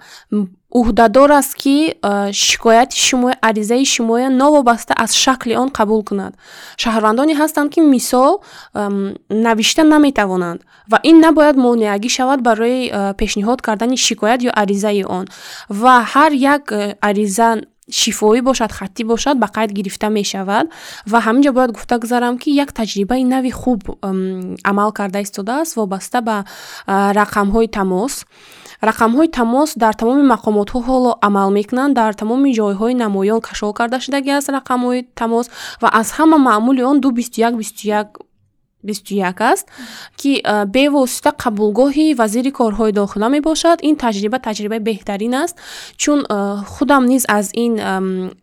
уҳдадор 0.71 1.31
аст 1.31 1.55
ки 1.55 1.97
шикояти 2.31 2.97
шумо 2.99 3.31
аризаи 3.41 3.85
шумоя 3.85 4.29
новобаста 4.29 4.93
аз 4.93 5.15
шакли 5.15 5.55
он 5.55 5.69
қабул 5.69 6.03
кунад. 6.03 6.33
Шаҳрвандоне 6.77 7.33
ҳастанд 7.33 7.73
ки 7.73 7.79
мисол 7.79 8.43
навишта 9.29 9.83
наметавонанд 9.83 10.61
ва 10.91 10.99
ин 11.03 11.19
набояд 11.19 11.55
монеагӣ 11.55 12.09
шавад 12.09 12.41
барои 12.41 12.91
пешниҳод 13.19 13.61
кардани 13.61 13.97
шикоят 13.97 14.41
ё 14.41 14.51
аризаи 14.53 15.03
он. 15.03 15.25
Ва 15.69 16.05
ҳар 16.13 16.31
як 16.33 16.71
ариза 17.01 17.49
шифоӣ 17.91 18.41
бошад 18.41 18.71
хаттӣ 18.71 19.03
бошад 19.03 19.39
ба 19.39 19.47
қайд 19.55 19.71
гирифта 19.73 20.09
мешавад. 20.09 20.67
Ва 21.11 21.19
ҳаминҷо 21.25 21.51
бояд 21.51 21.71
гуфта 21.71 21.97
гузарам 21.97 22.38
ки 22.38 22.49
як 22.51 22.69
таҷрибаи 22.79 23.23
нави 23.23 23.51
хуб 23.51 23.81
амал 24.63 24.91
карда 24.91 25.19
истодааст 25.21 25.75
вобаста 25.75 26.21
ба 26.21 26.45
рақамҳои 26.88 27.67
тамос 27.77 28.25
рақамҳои 28.81 29.27
тамос 29.27 29.69
дар 29.83 29.93
тамоми 29.93 30.24
мақомотҳо 30.33 30.79
ҳоло 30.88 31.12
амал 31.27 31.50
мекунанд. 31.57 31.95
Дар 31.95 32.13
тамоми 32.13 32.55
ҷойҳои 32.59 32.93
намоён 33.03 33.39
кашол 33.48 33.74
карда 33.79 34.00
шудагиаст 34.05 34.50
рақамҳои 34.57 35.07
тамос 35.19 35.45
ва 35.81 35.89
аз 36.00 36.07
ҳама 36.17 36.38
маъмули 36.38 36.81
он 36.83 37.00
ду 37.03 37.09
бисту 37.12 37.39
як 38.83 38.88
бисту 38.88 39.15
як 39.15 39.36
бисту 39.36 39.41
як 39.41 39.41
аст 39.41 39.67
ки 40.15 40.43
бевосита 40.67 41.29
қабулгоҳи 41.29 42.15
вазири 42.15 42.51
корҳои 42.51 42.91
дохила 42.91 43.29
мебошад. 43.29 43.79
Ин 43.83 43.95
таҷриба 43.95 44.39
таҷрибаи 44.39 44.79
беҳтарин 44.79 45.33
аст 45.33 45.57
чун 45.98 46.25
худам 46.65 47.05
низ 47.05 47.25
аз 47.27 47.51
ин 47.53 47.79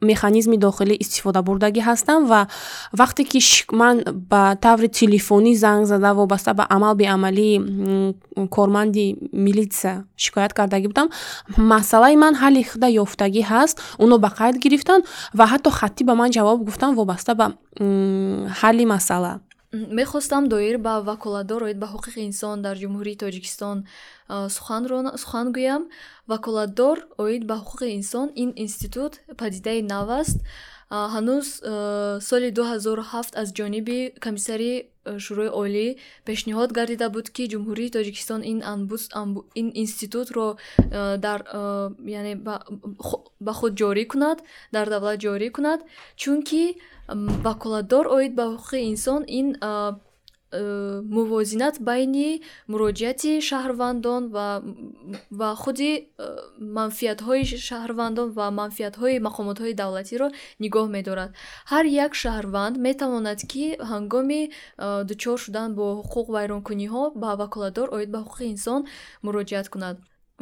механизми 0.01 0.57
дохилӣ 0.57 0.97
истифода 1.01 1.43
бурдагӣ 1.43 1.81
ҳастам 1.81 2.27
ва 2.27 2.49
вақте 2.93 3.25
ки 3.25 3.41
ман 3.73 4.03
ба 4.31 4.57
таври 4.61 4.89
телефонӣ 4.89 5.55
занг 5.55 5.87
зада 5.87 6.15
вобаста 6.15 6.55
ба 6.55 6.67
амал 6.69 6.95
беамалии 6.95 8.15
корманди 8.51 9.17
милитсия 9.33 10.05
шикоят 10.17 10.53
кардагӣ 10.53 10.89
будам 10.89 11.09
масъалаи 11.57 12.17
ман 12.17 12.35
ҳалли 12.35 12.63
худа 12.65 12.89
ёфтагӣ 12.89 13.43
ҳаст. 13.43 13.81
Оно 13.99 14.19
ба 14.19 14.29
қайд 14.39 14.59
гирифтанд 14.59 15.05
ва 15.35 15.45
ҳатто 15.47 15.71
хаттӣ 15.71 16.05
ба 16.05 16.15
ман 16.15 16.31
ҷавоб 16.31 16.65
гуфтанд 16.65 16.97
вобаста 16.97 17.35
ба 17.35 17.53
ҳалли 18.61 18.87
масъала 18.87 19.41
мехостам 20.01 20.49
доир 20.49 20.77
ба 20.87 20.95
ваколадор 21.11 21.61
оид 21.67 21.79
ба 21.83 21.87
ҳуқуқи 21.95 22.21
инсон 22.31 22.57
дар 22.67 22.77
ҷумҳурии 22.83 23.21
тоҷикистон 23.25 23.79
сухан 24.57 25.47
гӯям. 25.57 25.83
Ваколадор 26.33 26.97
оид 27.25 27.43
ба 27.51 27.55
ҳуқуқи 27.63 27.89
инсон. 27.99 28.27
Ин 28.43 28.51
институт 28.65 29.13
падидаи 29.41 29.81
нав 29.93 30.09
аст 30.21 30.39
ҳанӯз 31.15 31.47
соли 32.29 32.51
2007 32.51 33.41
аз 33.41 33.49
ҷониби 33.59 33.99
комиссарии 34.25 34.77
шӯрои 35.25 35.51
олӣ 35.63 35.87
пешниҳод 36.27 36.71
гардида 36.79 37.09
буд 37.15 37.27
ки 37.37 37.45
ҷумҳурии 37.53 37.95
тоҷикистон 37.97 38.41
ин 38.53 38.59
ин 39.61 39.69
институтро 39.83 40.47
дар 41.27 41.41
яъне 42.19 42.35
ба 43.47 43.53
худ 43.59 43.73
ҷорӣ 43.81 44.05
кунад 44.13 44.39
дар 44.75 44.87
давлат 44.95 45.19
ҷорӣ 45.25 45.49
кунад. 45.57 45.81
Чунки 46.23 46.65
ваколатдор 47.47 48.05
оид 48.17 48.33
ба 48.39 48.45
ҳуқуқи 48.53 48.79
инсон 48.93 49.23
ин 49.39 49.47
мувозинат 50.53 51.77
байни 51.81 52.31
муроҷиати 52.73 53.33
шаҳрвандон 53.49 54.23
ва 55.39 55.51
худи 55.63 55.93
манфиатҳои 56.79 57.43
шаҳрвандон 57.69 58.29
ва 58.39 58.47
манфиатҳои 58.61 59.23
мақомотҳои 59.27 59.75
давлатиро 59.83 60.29
нигоҳ 60.65 60.87
медорад. 60.97 61.31
Ҳар 61.73 61.85
як 62.05 62.13
шаҳрванд 62.23 62.75
метавонад 62.87 63.41
ки 63.51 63.65
ҳангоми 63.91 64.43
дучор 65.11 65.37
шудан 65.45 65.69
бо 65.79 65.87
ҳуқуқ 66.01 66.27
вайронкуниҳо 66.37 67.03
ба 67.23 67.31
ваколатдор 67.43 67.89
оид 67.97 68.11
ба 68.15 68.19
ҳуқуқи 68.25 68.47
инсон 68.55 68.81
муроҷиат 69.27 69.69
кунад. 69.75 69.97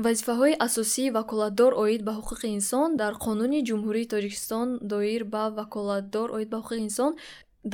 Вазифаҳои 0.06 0.54
асосии 0.66 1.10
ваколатдор 1.18 1.72
оид 1.84 2.02
ба 2.08 2.12
ҳуқуқи 2.18 2.48
инсон 2.58 2.88
дар 3.02 3.12
қонуни 3.24 3.60
ҷумҳурии 3.68 4.10
тоҷикистон 4.14 4.68
доир 4.92 5.22
ба 5.34 5.44
ваколатдор 5.60 6.28
оид 6.36 6.48
ба 6.52 6.58
ҳуқуқи 6.60 6.82
инсон 6.88 7.12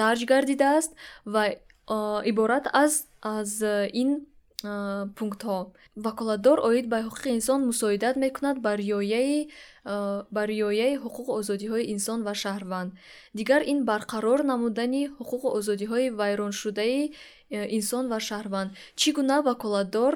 дарҷ 0.00 0.20
гардидааст 0.32 0.92
ва 1.34 1.42
иборат 2.30 2.66
аст 2.72 3.08
аз 3.22 3.50
ин 4.02 4.10
пунктҳо. 5.18 5.58
Ваколатдор 6.06 6.58
оид 6.68 6.86
ба 6.92 6.98
ҳуқуқи 7.06 7.28
инсон 7.38 7.60
мусоидат 7.70 8.16
мекунад 8.24 8.56
ба 8.64 8.72
риояи 10.50 10.94
ҳуқуқу 11.04 11.30
озодиҳои 11.40 11.84
инсон 11.94 12.18
ва 12.26 12.34
шаҳрванд. 12.42 12.90
Дигар 13.38 13.62
ин 13.72 13.78
барқарор 13.90 14.40
намудани 14.52 15.02
ҳуқуқу 15.18 15.46
озодиҳои 15.58 16.06
вайроншудаи 16.20 17.00
инсон 17.78 18.04
ва 18.12 18.18
шаҳрванд. 18.28 18.70
Чӣ 19.00 19.08
гуна 19.16 19.36
ваколатдор 19.50 20.12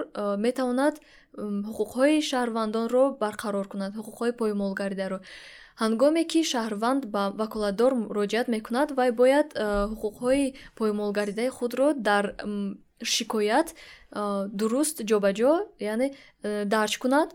метавонад 0.46 0.94
ҳуқуқҳои 1.68 2.16
шаҳрвандонро 2.30 3.04
барқарор 3.24 3.66
кунад 3.72 3.92
ҳуқуқҳои 3.98 4.32
поймолгаридаро 4.40 5.18
ҳангоме 5.82 6.22
ки 6.30 6.40
шаҳрванд 6.52 7.02
ба 7.14 7.22
ваколатдор 7.42 7.92
муроҷиат 8.02 8.46
мекунад 8.54 8.88
вай 8.98 9.10
бояд 9.20 9.48
ҳуқуқҳои 9.90 10.44
поймолгаридаи 10.78 11.50
худро 11.58 11.88
дар 12.08 12.24
шикоят 13.14 13.68
дуруст 14.60 14.96
ҷобаҷо 15.10 15.52
яъне 15.92 16.08
дарҷ 16.74 16.94
кунад. 17.02 17.30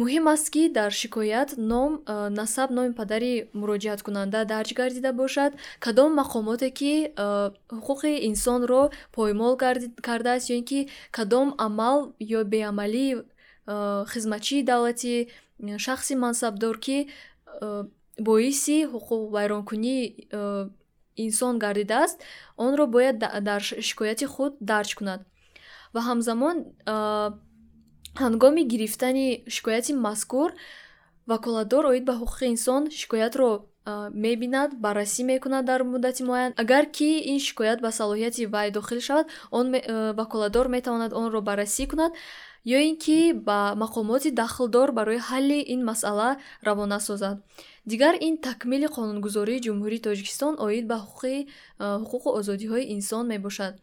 Муҳим 0.00 0.24
аст 0.34 0.46
ки 0.54 0.62
дар 0.78 0.90
шикоят 1.00 1.50
ном 1.72 1.92
насаб 2.40 2.68
номи 2.76 2.92
падари 3.00 3.32
муроҷиаткунанда 3.60 4.40
дарҷ 4.54 4.70
гардида 4.80 5.12
бошад. 5.22 5.52
Кадом 5.84 6.10
мақомоте 6.20 6.68
ки 6.78 6.94
ҳуқуқи 7.76 8.12
инсонро 8.30 8.82
поймол 9.16 9.54
кардааст 10.08 10.46
ё 10.52 10.56
ин 10.60 10.64
ки 10.70 10.80
кадом 11.16 11.48
амал 11.66 11.98
ё 12.38 12.40
беамалии 12.52 13.12
хизматчии 14.12 14.66
давлатӣ 14.70 15.14
шахси 15.86 16.14
мансабдор 16.24 16.76
ки 16.86 16.98
боиси 18.18 18.78
ҳуқуқ 18.92 19.22
вайронкунии 19.36 20.02
инсон 21.16 21.58
гардидааст 21.58 22.16
онро 22.56 22.86
бояд 22.86 23.16
дар 23.18 23.60
шикояти 23.88 24.26
худ 24.26 24.52
дарҷ 24.60 24.90
кунад. 24.98 25.20
Ва 25.94 26.00
ҳамзамон 26.08 26.56
ҳангоми 28.22 28.62
гирифтани 28.72 29.44
шикояти 29.54 29.92
мазкур 30.06 30.50
ваколатдор 31.26 31.84
оид 31.90 32.04
ба 32.04 32.14
ҳуқуқи 32.20 32.44
инсон 32.54 32.82
шикоятро 32.90 33.50
мебинад 34.24 34.70
баррасӣ 34.84 35.22
мекунад 35.24 35.64
дар 35.70 35.80
муддати 35.84 36.22
муайян. 36.22 36.52
Агар 36.56 36.84
ки 36.96 37.10
ин 37.32 37.38
шикоят 37.38 37.80
ба 37.80 37.90
салоҳияти 37.98 38.46
вай 38.46 38.70
дохил 38.70 39.00
шавад 39.00 39.26
он 39.50 39.66
ваколатдор 40.20 40.66
метавонад 40.68 41.12
онро 41.12 41.40
баррасӣ 41.48 41.86
кунад 41.86 42.12
ё 42.64 42.78
ин 42.88 42.96
ки 43.04 43.32
ба 43.32 43.74
мақомоти 43.82 44.30
дахлдор 44.40 44.88
барои 44.98 45.20
ҳалли 45.28 45.60
ин 45.74 45.80
масъала 45.84 46.30
равона 46.66 46.98
созад. 47.00 47.36
Дигар 47.90 48.14
ин 48.20 48.34
такмили 48.48 48.88
қонунгузории 48.96 49.62
ҷумҳурии 49.66 50.04
тоҷикистон 50.06 50.54
оид 50.66 50.84
ба 50.90 50.98
ҳуқуқу 52.00 52.28
озодиҳои 52.38 52.90
инсон 52.96 53.24
мебошад. 53.32 53.74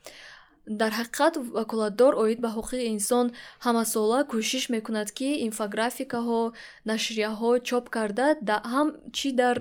Дар 0.82 0.92
ҳақиқат 1.00 1.34
ваколатдор 1.58 2.14
оид 2.24 2.40
ба 2.46 2.50
ҳуқуқи 2.58 2.80
инсон 2.96 3.26
ҳамасола 3.66 4.20
кӯшиш 4.32 4.64
мекунад 4.76 5.10
ки 5.18 5.30
инфографикаҳо 5.48 6.42
нашрияҳо 6.92 7.52
чоп 7.68 7.86
карда 7.96 8.28
ҳам 8.74 8.88
чӣ 9.18 9.30
дар 9.42 9.56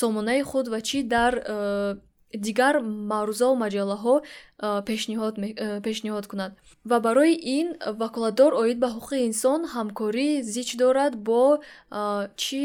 сомонаи 0.00 0.42
худ 0.50 0.66
ва 0.72 0.80
чӣ 0.88 0.98
дар 1.14 1.32
дигар 2.46 2.74
маърузаву 3.12 3.54
маҷаллаҳо 3.64 4.14
пешниҳод 5.86 6.26
кунад. 6.32 6.52
Ва 6.90 7.00
барои 7.00 7.34
ин 7.58 7.68
ваколатдор 8.02 8.52
оид 8.62 8.78
ба 8.84 8.88
ҳуқуқи 8.94 9.18
инсон 9.30 9.60
ҳамкорӣ 9.74 10.28
зич 10.54 10.76
дорад 10.82 11.12
бо 11.28 11.42
чӣ 12.42 12.62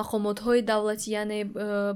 мақомотҳои 0.00 0.60
давлатӣ 0.70 1.08
яъне 1.20 1.40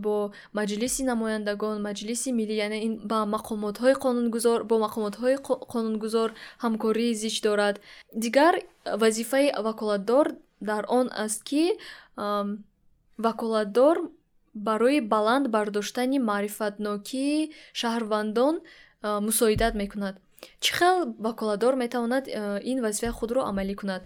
бо 0.05 0.17
маҷлиси 0.59 1.03
намояндагон 1.11 1.77
маҷлиси 1.89 2.29
миллӣ 2.39 2.55
яъне 2.67 2.79
ин 2.87 2.95
ба 3.11 3.19
мақомотҳои 3.37 3.95
қонунгузор 4.05 4.59
бо 4.71 4.75
мақомотҳои 4.87 5.37
қонунгузор 5.73 6.29
ҳамкорӣ 6.65 7.07
зич 7.23 7.37
дорад. 7.47 7.77
Дигар 8.25 8.55
вазифаи 9.03 9.47
ваколатдор 9.69 10.27
дар 10.61 10.83
он 10.89 11.07
аст 11.25 11.41
ки 11.49 11.65
ваколатдор 13.27 13.97
барои 14.55 15.01
баланд 15.01 15.49
бардоштани 15.49 16.19
маърифатнокии 16.19 17.51
шаҳрвандон 17.81 18.55
мусоидат 19.27 19.75
мекунад. 19.75 20.15
Чӣ 20.63 20.71
хел 20.79 20.97
ваколадор 21.19 21.75
метавонад 21.75 22.25
ин 22.71 22.79
вазифаи 22.85 23.13
худро 23.19 23.41
амалӣ 23.51 23.75
кунад? 23.81 24.03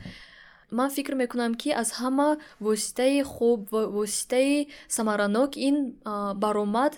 Ман 0.70 0.90
фикр 0.90 1.14
мекунам 1.14 1.54
ки 1.54 1.70
аз 1.82 1.88
ҳама 2.00 2.28
воситаи 2.60 3.22
хуб 3.22 3.60
воситаи 3.70 4.68
самаранок 4.88 5.50
ин 5.68 5.76
баромад 6.42 6.92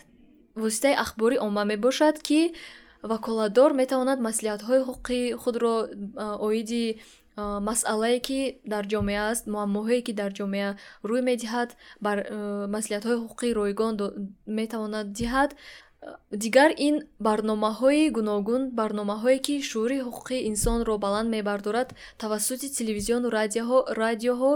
воситаи 0.55 0.95
ахбори 1.05 1.37
омма 1.47 1.65
мебошад 1.65 2.17
ки 2.27 2.41
ваколадор 3.03 3.71
метавонад 3.81 4.19
маслиҳатҳои 4.29 4.81
ҳуқуқи 4.89 5.21
худро 5.43 5.75
оиди 6.49 6.85
масъалае 7.69 8.19
ки 8.27 8.39
дар 8.73 8.85
ҷомеа 8.93 9.23
аст 9.33 9.45
муаммоҳое 9.55 10.01
ки 10.07 10.13
дар 10.21 10.31
ҷомеа 10.39 10.71
рӯй 11.09 11.23
медиҳад 11.31 11.71
бар 12.07 12.19
маслиҳатҳои 12.75 13.21
ҳуқуқи 13.23 13.49
ройгон 13.61 13.93
метавонад 14.59 15.07
диҳад. 15.19 15.51
Дигар 16.45 16.71
ин 16.89 16.97
барномаҳои 17.27 18.05
гуногун 18.17 18.63
барномаҳое 18.81 19.39
ки 19.47 19.55
шуури 19.71 19.99
ҳуқуқи 20.07 20.37
инсонро 20.51 20.95
баланд 21.05 21.29
мебардорад 21.37 21.89
тавассути 22.23 22.67
телевизиону 22.79 23.27
радиоҳо 24.03 24.53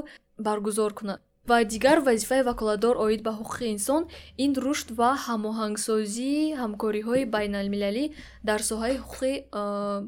баргузор 0.46 0.92
кунад. 0.98 1.20
Ва 1.50 1.58
дигар 1.64 1.98
вазифаи 2.08 2.42
ваколатдор 2.50 2.94
оид 3.04 3.20
ба 3.26 3.32
ҳуқуқи 3.40 3.66
инсон 3.76 4.02
ин 4.44 4.52
рушд 4.64 4.88
ва 4.98 5.10
ҳамоҳангсозии 5.26 6.54
ҳамкориҳои 6.62 7.24
байналмилалӣ 7.34 8.04
дар 8.48 8.60
соҳаи 8.70 8.96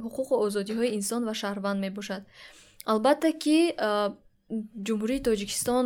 ҳуқуқу 0.04 0.34
озодиҳои 0.46 0.94
инсон 0.98 1.22
ва 1.28 1.34
шаҳрванд 1.40 1.78
мебошад 1.86 2.22
албатта 2.92 3.30
ки 3.42 3.58
ҷумҳурии 4.86 5.24
тоҷикистон 5.28 5.84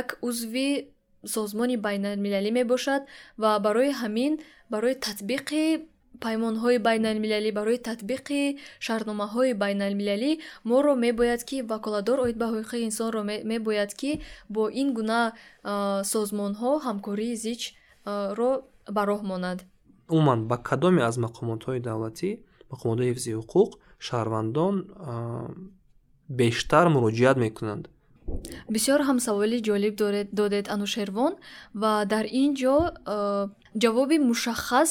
як 0.00 0.06
узви 0.28 0.68
созмони 1.34 1.76
байналмилалӣ 1.86 2.50
мебошад 2.60 3.02
ва 3.42 3.50
барои 3.66 3.92
ҳамин 4.00 4.32
барои 4.72 4.94
татбиқи 5.06 5.64
паймонҳои 6.24 6.78
байналмилалӣ 6.88 7.50
барои 7.58 7.78
татбиқи 7.88 8.42
шаҳрномаҳои 8.86 9.52
байналмилалӣ 9.62 10.32
моро 10.70 10.92
мебояд 11.06 11.42
ки 11.48 11.56
ваколатдор 11.72 12.18
оид 12.24 12.36
ба 12.42 12.46
ҳуқуқи 12.52 12.78
инсонро 12.88 13.22
мебояд 13.52 13.90
ки 14.00 14.10
бо 14.54 14.62
ин 14.80 14.88
гуна 14.96 15.20
созмонҳо 16.12 16.72
ҳамкории 16.86 17.34
зичро 17.44 18.50
ба 18.96 19.02
роҳ 19.10 19.22
монад. 19.32 19.58
Умуман 20.14 20.40
ба 20.50 20.56
кадоме 20.68 21.02
аз 21.08 21.16
мақомотҳои 21.26 21.80
давлатӣ 21.88 22.30
мақомотҳои 22.72 23.08
ҳифзи 23.12 23.30
ҳуқуқ 23.40 23.70
шаҳрвандон 24.06 24.74
бештар 26.38 26.86
муроҷиат 26.94 27.36
мекунанд. 27.44 27.84
Бисёр 28.74 29.00
ҳам 29.08 29.18
саволи 29.26 29.58
ҷолиб 29.68 29.94
додед 30.40 30.66
анушервон 30.74 31.32
ва 31.82 31.92
дар 32.12 32.24
ин 32.42 32.50
ҷо 32.60 32.76
ҷавоби 33.82 34.16
мушаххас 34.30 34.90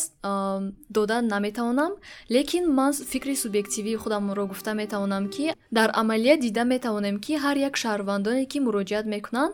дода 0.98 1.18
наметавонам. 1.34 1.92
Лекин 2.36 2.64
ман 2.78 2.92
фикри 3.12 3.36
субъективии 3.44 4.02
худамро 4.04 4.44
гуфта 4.52 4.72
метавонам 4.82 5.24
ки 5.34 5.46
дар 5.78 5.90
амалият 6.02 6.40
дида 6.46 6.64
метавонем 6.74 7.16
ки 7.26 7.34
ҳар 7.44 7.58
як 7.68 7.76
шаҳрвандоне 7.82 8.44
ки 8.52 8.58
муроҷиат 8.68 9.06
мекунанд 9.16 9.54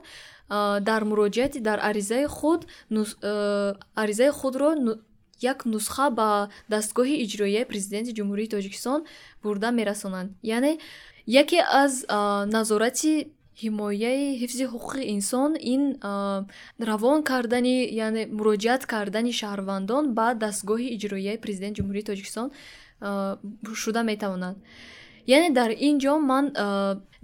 дар 0.89 1.01
муроҷиати 1.11 1.59
дар 1.67 1.79
аризаи 1.89 2.25
худ 2.37 2.61
аризаи 4.03 4.31
худро 4.39 4.69
як 5.41 5.65
нусха 5.65 6.09
ба 6.19 6.49
дастгоҳи 6.73 7.15
иҷроияи 7.25 7.69
президенти 7.71 8.11
ҷумҳурии 8.17 8.51
тоҷикистон 8.55 8.99
бурда 9.43 9.69
мерасонанд. 9.79 10.29
Яъне 10.55 10.71
яке 11.27 11.59
аз 11.83 12.05
назорати 12.55 13.13
ҳимояи 13.63 14.37
ҳифзи 14.41 14.65
ҳуқуқи 14.73 15.01
инсон 15.15 15.51
ин 15.73 15.83
равон 16.89 17.19
кардани 17.23 17.77
яъне 18.05 18.23
муроҷиат 18.37 18.81
кардани 18.93 19.31
шаҳрвандон 19.39 20.03
ба 20.17 20.27
дастгоҳи 20.43 20.87
иҷроияи 20.95 21.41
президенти 21.45 21.77
ҷумҳурии 21.79 22.07
тоҷикистон 22.09 22.47
шуда 23.81 24.01
метавонад. 24.11 24.55
Яъне 25.35 25.49
дар 25.59 25.71
ин 25.87 25.95
ҷо 26.03 26.13
ман 26.31 26.45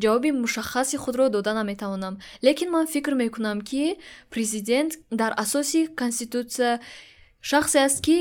ҷавоби 0.04 0.30
мушаххаси 0.44 0.98
худро 1.04 1.30
дода 1.30 1.54
наметавонам. 1.54 2.14
Лекин 2.46 2.70
ман 2.76 2.86
фикр 2.94 3.14
мекунам 3.24 3.62
ки 3.62 3.84
президент 4.34 4.92
дар 5.12 5.32
асоси 5.44 5.82
конститутсия 6.02 6.80
шахсе 7.50 7.80
аст 7.88 8.00
ки 8.06 8.18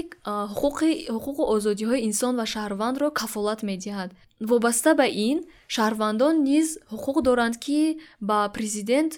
ҳуқуқу 1.15 1.43
озодиҳои 1.55 2.05
инсон 2.09 2.33
ва 2.41 2.47
шаҳрвандро 2.55 3.09
кафолат 3.21 3.61
медиҳад. 3.71 4.11
Вобаста 4.51 4.91
ба 5.01 5.07
ин 5.29 5.39
шаҳрвандон 5.75 6.35
низ 6.49 6.69
ҳуқуқ 6.93 7.17
доранд 7.29 7.57
ки 7.65 7.81
ба 8.29 8.39
президент 8.57 9.13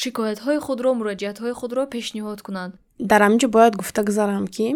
шикоятҳои 0.00 0.58
худро 0.66 0.90
муроҷиатҳои 1.00 1.54
худро 1.60 1.82
пешниҳод 1.94 2.40
кунанд. 2.46 2.72
Дар 3.10 3.20
ҳаминҷо 3.26 3.48
бояд 3.56 3.74
гуфта 3.80 4.00
гузарам 4.08 4.46
ки 4.56 4.66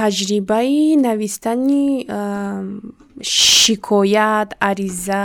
таҷрибаи 0.00 0.96
навистани 1.08 1.86
шикоят 3.60 4.50
ариза 4.70 5.24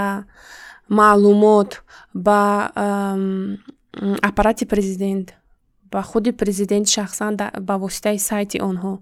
маълумот 1.00 1.72
ба 2.26 2.42
аппарати 4.30 4.66
президент 4.74 5.28
ба 5.92 6.02
худи 6.02 6.32
президент 6.32 6.88
шахсан 6.88 7.36
ба 7.68 7.76
воситаи 7.78 8.18
сайти 8.30 8.58
онҳо 8.70 8.94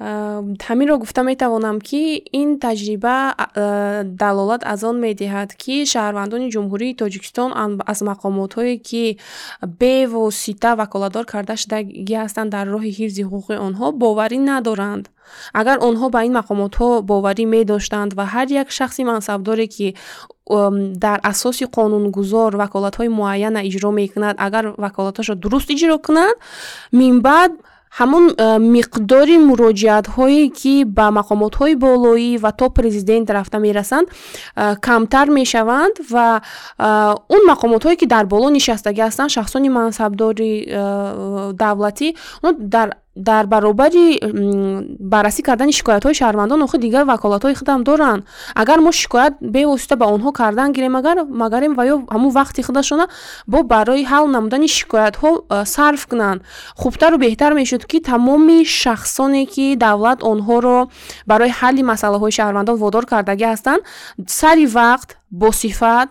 ҳаминро 0.00 0.98
гуфта 0.98 1.22
метавонам 1.22 1.80
ки 1.80 2.22
ин 2.32 2.58
таҷриба 2.58 3.16
далолат 4.04 4.62
аз 4.64 4.82
он 4.84 4.96
медиҳад 5.06 5.50
ки 5.62 5.86
шаҳрвандони 5.92 6.50
ҷумҳурии 6.54 6.98
тоҷикистон 7.02 7.50
аз 7.92 7.98
мақомотҳое 8.10 8.74
ки 8.88 9.18
бевосита 9.80 10.70
ваколатдор 10.82 11.24
карда 11.32 11.54
шудагӣ 11.62 12.14
ҳастанд 12.24 12.50
дар 12.56 12.66
роҳи 12.74 12.90
ҳифзи 12.98 13.22
ҳуқуқи 13.30 13.56
онҳо 13.66 13.86
боварӣ 14.02 14.38
надоранд. 14.50 15.04
Агар 15.60 15.76
онҳо 15.88 16.06
ба 16.14 16.20
ин 16.26 16.32
мақомотҳо 16.40 16.88
боварӣ 17.10 17.44
медоштанд 17.54 18.10
ва 18.18 18.24
ҳар 18.34 18.46
як 18.62 18.68
шахси 18.78 19.02
мансабдоре 19.12 19.66
ки 19.74 19.86
дар 21.04 21.18
асоси 21.32 21.64
қонунгузор 21.76 22.50
ваколатҳои 22.62 23.08
муайяна 23.20 23.60
иҷро 23.68 23.90
мекунад 24.00 24.36
агар 24.46 24.64
ваколаташро 24.84 25.34
дуруст 25.42 25.68
иҷро 25.74 25.96
кунад 26.06 26.36
минбаъд 27.00 27.52
ҳамон 27.98 28.24
э, 28.36 28.58
миқдори 28.76 29.36
муроҷиатҳое 29.48 30.44
ки 30.58 30.74
ба 30.96 31.06
мақомотҳои 31.18 31.74
болоӣ 31.84 32.30
ва 32.44 32.50
то 32.58 32.66
президент 32.78 33.26
рафта 33.36 33.58
мерасанд 33.66 34.06
э, 34.10 34.74
камтар 34.86 35.26
мешаванд 35.38 35.94
ва 36.12 36.28
э, 36.40 37.14
он 37.34 37.42
мақомотҳое 37.52 37.96
ки 38.00 38.06
дар 38.14 38.24
боло 38.32 38.48
нишастагӣ 38.58 39.02
ҳастанд 39.08 39.30
шахсони 39.36 39.68
мансабдори 39.78 40.52
давлатӣ 41.62 42.08
дар 42.74 42.88
дар 43.16 43.46
баробари 43.46 44.20
баррасӣ 45.00 45.42
кардани 45.42 45.72
шикоятҳои 45.72 46.14
шаҳрвандон 46.14 46.62
охир 46.62 46.80
дигар 46.80 47.04
ваколатҳои 47.04 47.54
худам 47.54 47.84
доранд. 47.84 48.22
Агар 48.54 48.78
мо 48.78 48.92
шикоят 48.92 49.34
бевосита 49.40 49.96
ба 49.96 50.06
онҳо 50.06 50.32
кардан 50.32 50.72
гирем 50.72 50.96
агар 50.96 51.16
магарем 51.42 51.74
ва 51.74 51.84
ё 51.92 51.96
ҳамун 52.14 52.32
вақти 52.40 52.62
худашона 52.62 53.06
бо 53.46 53.62
барои 53.62 54.04
ҳал 54.04 54.24
намудани 54.36 54.68
шикоятҳо 54.68 55.30
сарф 55.64 56.06
кунанд. 56.06 56.42
Хубтару 56.76 57.16
беҳтар 57.18 57.52
мешуд 57.54 57.84
ки 57.90 58.00
тамоми 58.00 58.64
шахсоне 58.64 59.46
ки 59.46 59.76
давлат 59.76 60.18
онҳоро 60.22 60.78
барои 61.26 61.52
ҳалли 61.60 61.82
масъалаҳои 61.92 62.32
шаҳрвандон 62.38 62.76
водор 62.82 63.04
кардагӣ 63.12 63.46
ҳастанд 63.52 63.82
сари 64.26 64.66
вақт 64.66 65.08
босифат 65.30 66.08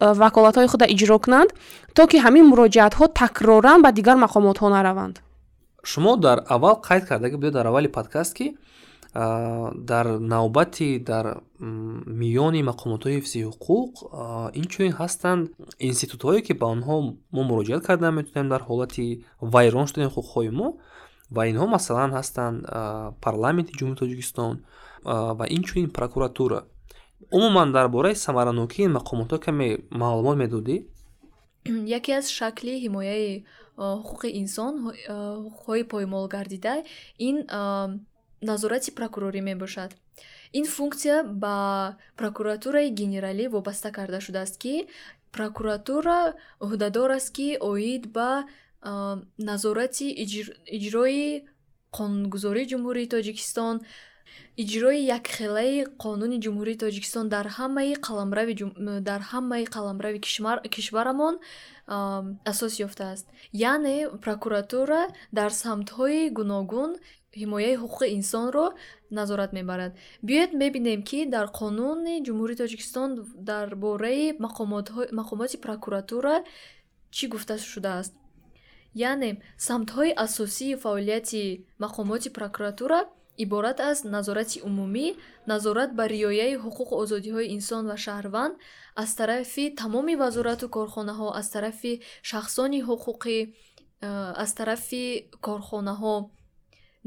ваколатҳои 0.00 0.66
худа 0.72 0.86
иҷро 0.94 1.18
кунанд 1.24 1.50
то 1.96 2.06
ки 2.10 2.16
ҳамин 2.24 2.44
муроҷиатҳо 2.52 3.04
такроран 3.20 3.78
ба 3.84 3.90
дигар 3.98 4.16
мақомотҳо 4.24 4.68
нараванд 4.76 5.16
шумо 5.84 6.16
дар 6.16 6.44
аввал 6.48 6.80
қайд 6.88 7.04
кардагӣ 7.08 7.36
будед 7.36 7.52
дар 7.52 7.66
аввали 7.66 7.88
подкаст 7.88 8.34
ки 8.34 8.56
дар 9.14 10.06
навбати 10.18 10.98
дар 10.98 11.40
миёни 12.20 12.62
мақомотҳои 12.70 13.16
ҳифзи 13.18 13.40
ҳуқуқ 13.50 13.90
инчунин 14.60 14.92
ҳастанд 15.00 15.42
институтҳое 15.78 16.40
ки 16.46 16.52
ба 16.60 16.66
онҳо 16.74 16.96
мо 17.34 17.42
муроҷиат 17.50 17.82
карда 17.88 18.10
метавонем 18.10 18.48
дар 18.48 18.62
ҳолати 18.68 19.04
вайрон 19.40 19.86
шудани 19.86 20.08
ҳуқуқҳои 20.14 20.50
мо. 20.58 20.68
Ва 21.36 21.42
инҳо 21.50 21.66
масалан 21.76 22.10
ҳастанд 22.18 22.56
парламенти 23.24 23.72
ҷумҳурии 23.78 24.00
тоҷикистон 24.02 24.54
ва 25.38 25.44
инчунин 25.56 25.88
прокуратура. 25.98 26.58
Умуман 27.36 27.68
дар 27.76 27.86
бораи 27.88 28.14
самаранокии 28.26 28.92
мақомотҳо 28.98 29.38
каме 29.46 29.68
маълумот 30.02 30.36
медодӣ? 30.42 30.76
Яке 31.98 32.10
аз 32.20 32.26
шакли 32.38 32.72
ҳимояи 32.84 33.44
ҳуқуқи 33.78 34.28
инсон 34.42 34.72
ҳуқуқҳои 34.84 35.84
поймол 35.92 36.24
гардида 36.34 36.74
ин 37.28 37.36
назорати 38.50 38.90
прокурорӣ 38.98 39.40
мебошад. 39.50 39.90
Ин 40.58 40.64
функсия 40.64 41.16
ба 41.42 41.56
прокуратураи 42.20 42.88
генералӣ 43.00 43.44
вобаста 43.54 43.90
карда 43.98 44.18
шудааст 44.26 44.56
ки 44.62 44.74
прокуратура 45.36 46.20
ӯҳдадор 46.66 47.10
аст 47.18 47.30
ки 47.36 47.48
оид 47.70 48.04
ба 48.16 48.30
назорати 49.50 50.06
иҷрои 50.76 51.26
қонунгузории 51.96 52.68
ҷумҳурии 52.72 53.10
тоҷикистон 53.14 53.76
иҷрои 54.62 55.00
якхелаи 55.18 55.76
қонуни 56.04 56.36
ҷумҳурии 56.44 56.80
тоҷикистон 56.84 57.26
дар 57.34 57.46
ҳамаи 57.58 57.92
қаламрави 58.06 58.54
дар 59.08 59.20
ҳамаи 59.30 59.64
қаламрави 59.74 60.18
кишварамон 60.74 61.34
асос 62.52 62.72
ёфтааст. 62.86 63.26
Яъне 63.70 63.96
прокуратура 64.24 65.00
дар 65.38 65.50
самтҳои 65.64 66.22
гуногун 66.38 66.90
ҳимояи 67.40 67.76
ҳуқуқи 67.82 68.06
инсонро 68.18 68.66
назорат 69.18 69.50
мебарад. 69.58 69.92
Биёед 70.26 70.50
мебинем 70.62 71.00
ки 71.08 71.18
дар 71.34 71.46
қонуни 71.60 72.14
ҷумҳурии 72.26 72.60
тоҷикистон 72.62 73.10
дар 73.50 73.66
бораи 73.84 74.26
мақомоти 75.20 75.56
прокуратура 75.66 76.34
чӣ 77.16 77.24
гуфта 77.32 77.54
шудааст? 77.72 78.12
Яъне 79.10 79.30
самтҳои 79.68 80.12
асосии 80.26 80.78
фаъолияти 80.82 81.44
мақомоти 81.84 82.28
прокуратура 82.38 83.00
иборат 83.44 83.78
аз 83.90 83.98
назорати 84.14 84.58
умумӣ 84.68 85.06
назорат 85.52 85.90
ба 85.98 86.04
риояи 86.14 86.54
ҳуқуқу 86.64 86.94
озодиҳои 87.02 87.50
инсон 87.56 87.82
ва 87.90 87.96
шаҳрванд 88.04 88.54
аз 89.02 89.10
тарафи 89.20 89.64
тамоми 89.80 90.14
вазорату 90.24 90.66
корхонаҳо 90.76 91.28
аз 91.40 91.46
тарафи 91.54 91.92
шахсони 92.30 92.80
ҳуқуқӣ 92.88 93.38
аз 94.42 94.50
тарафи 94.58 95.04
корхонаҳо 95.46 96.16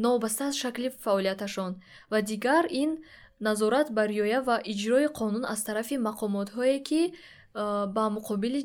новобаста 0.03 0.43
аз 0.49 0.55
шакли 0.63 0.87
фаъолияташон. 1.03 1.71
Ва 2.11 2.19
дигар 2.21 2.63
ин 2.83 2.91
назорат 3.47 3.87
ба 3.95 4.03
риоя 4.07 4.39
ва 4.47 4.55
иҷрои 4.73 5.07
қонун 5.19 5.43
аз 5.53 5.61
тарафи 5.67 5.95
мақомотҳое 6.09 6.77
ки 6.87 7.01
ба 7.95 8.03
муқобили 8.17 8.59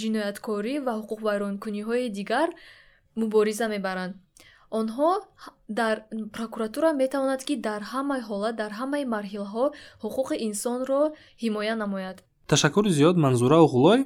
ҷинояткорӣ 0.00 0.74
ва 0.86 0.92
ҳуқуқвайронкуниҳои 1.00 2.06
дигар 2.18 2.48
мубориза 3.20 3.66
мебаранд 3.74 4.14
онҳо 4.80 5.10
дар 5.80 5.96
прокуратура 6.36 6.88
метавонад 7.02 7.40
ки 7.48 7.54
дар 7.68 7.82
ҳамаи 7.92 8.20
ҳолат 8.28 8.54
дар 8.62 8.72
ҳамаи 8.80 9.04
марҳилаҳо 9.14 9.64
ҳуқуқи 10.04 10.36
инсонро 10.48 11.02
ҳимоя 11.42 11.74
намояд. 11.84 12.16
Ташаккури 12.52 12.90
зиёд 12.98 13.16
манзура 13.24 13.58
уғлой 13.66 14.00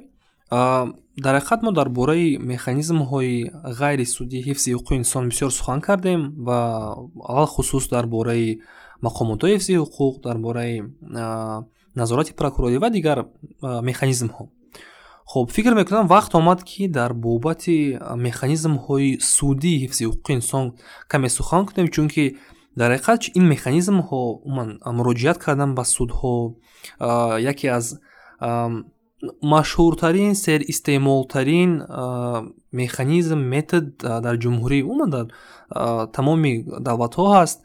дар 1.25 1.33
ҳақиқат 1.39 1.59
мо 1.65 1.71
дар 1.79 1.89
бораи 1.99 2.37
механизмҳои 2.53 3.35
ғайрисудии 3.81 4.45
ҳифзи 4.47 4.69
ҳуқуқи 4.77 4.95
инсон 5.01 5.23
бисёр 5.31 5.51
сухан 5.59 5.79
кардем 5.87 6.21
ва 6.47 6.59
алахусус 7.33 7.85
дар 7.95 8.05
бораи 8.15 8.47
мақомотҳои 9.07 9.53
ҳифзи 9.55 9.73
ҳуқуқ 9.83 10.13
дар 10.27 10.37
бораи 10.45 10.75
назорати 11.99 12.33
прокурорӣ 12.41 12.77
ва 12.83 12.89
дигар 12.97 13.17
механизмҳо 13.89 14.43
хуб 15.31 15.51
фикр 15.51 15.73
мекунам 15.75 16.07
вақт 16.07 16.33
омад 16.39 16.63
ки 16.63 16.87
дар 16.87 17.13
бобати 17.13 17.99
механизмҳои 18.27 19.19
судии 19.21 19.81
ҳифзи 19.83 20.03
ҳуқуқи 20.09 20.31
инсон 20.39 20.65
каме 21.11 21.29
сухан 21.37 21.65
кунем 21.67 21.87
чунки 21.95 22.23
дар 22.79 22.89
ҳақиқат 22.95 23.21
ин 23.37 23.45
механизмҳо 23.53 24.21
умуман 24.47 24.69
муроҷиат 24.97 25.37
кардан 25.45 25.71
ба 25.77 25.83
судҳо 25.95 26.35
яке 27.51 27.67
аз 27.77 27.85
машҳуртарин 29.53 30.33
серистеъмолтарин 30.45 31.71
механизм 32.81 33.39
метод 33.55 33.85
дар 34.25 34.35
ҷумҳурӣ 34.43 34.79
умуман 34.91 35.09
дар 35.15 35.25
тамоми 36.15 36.53
давлатҳо 36.87 37.25
ҳаст. 37.37 37.59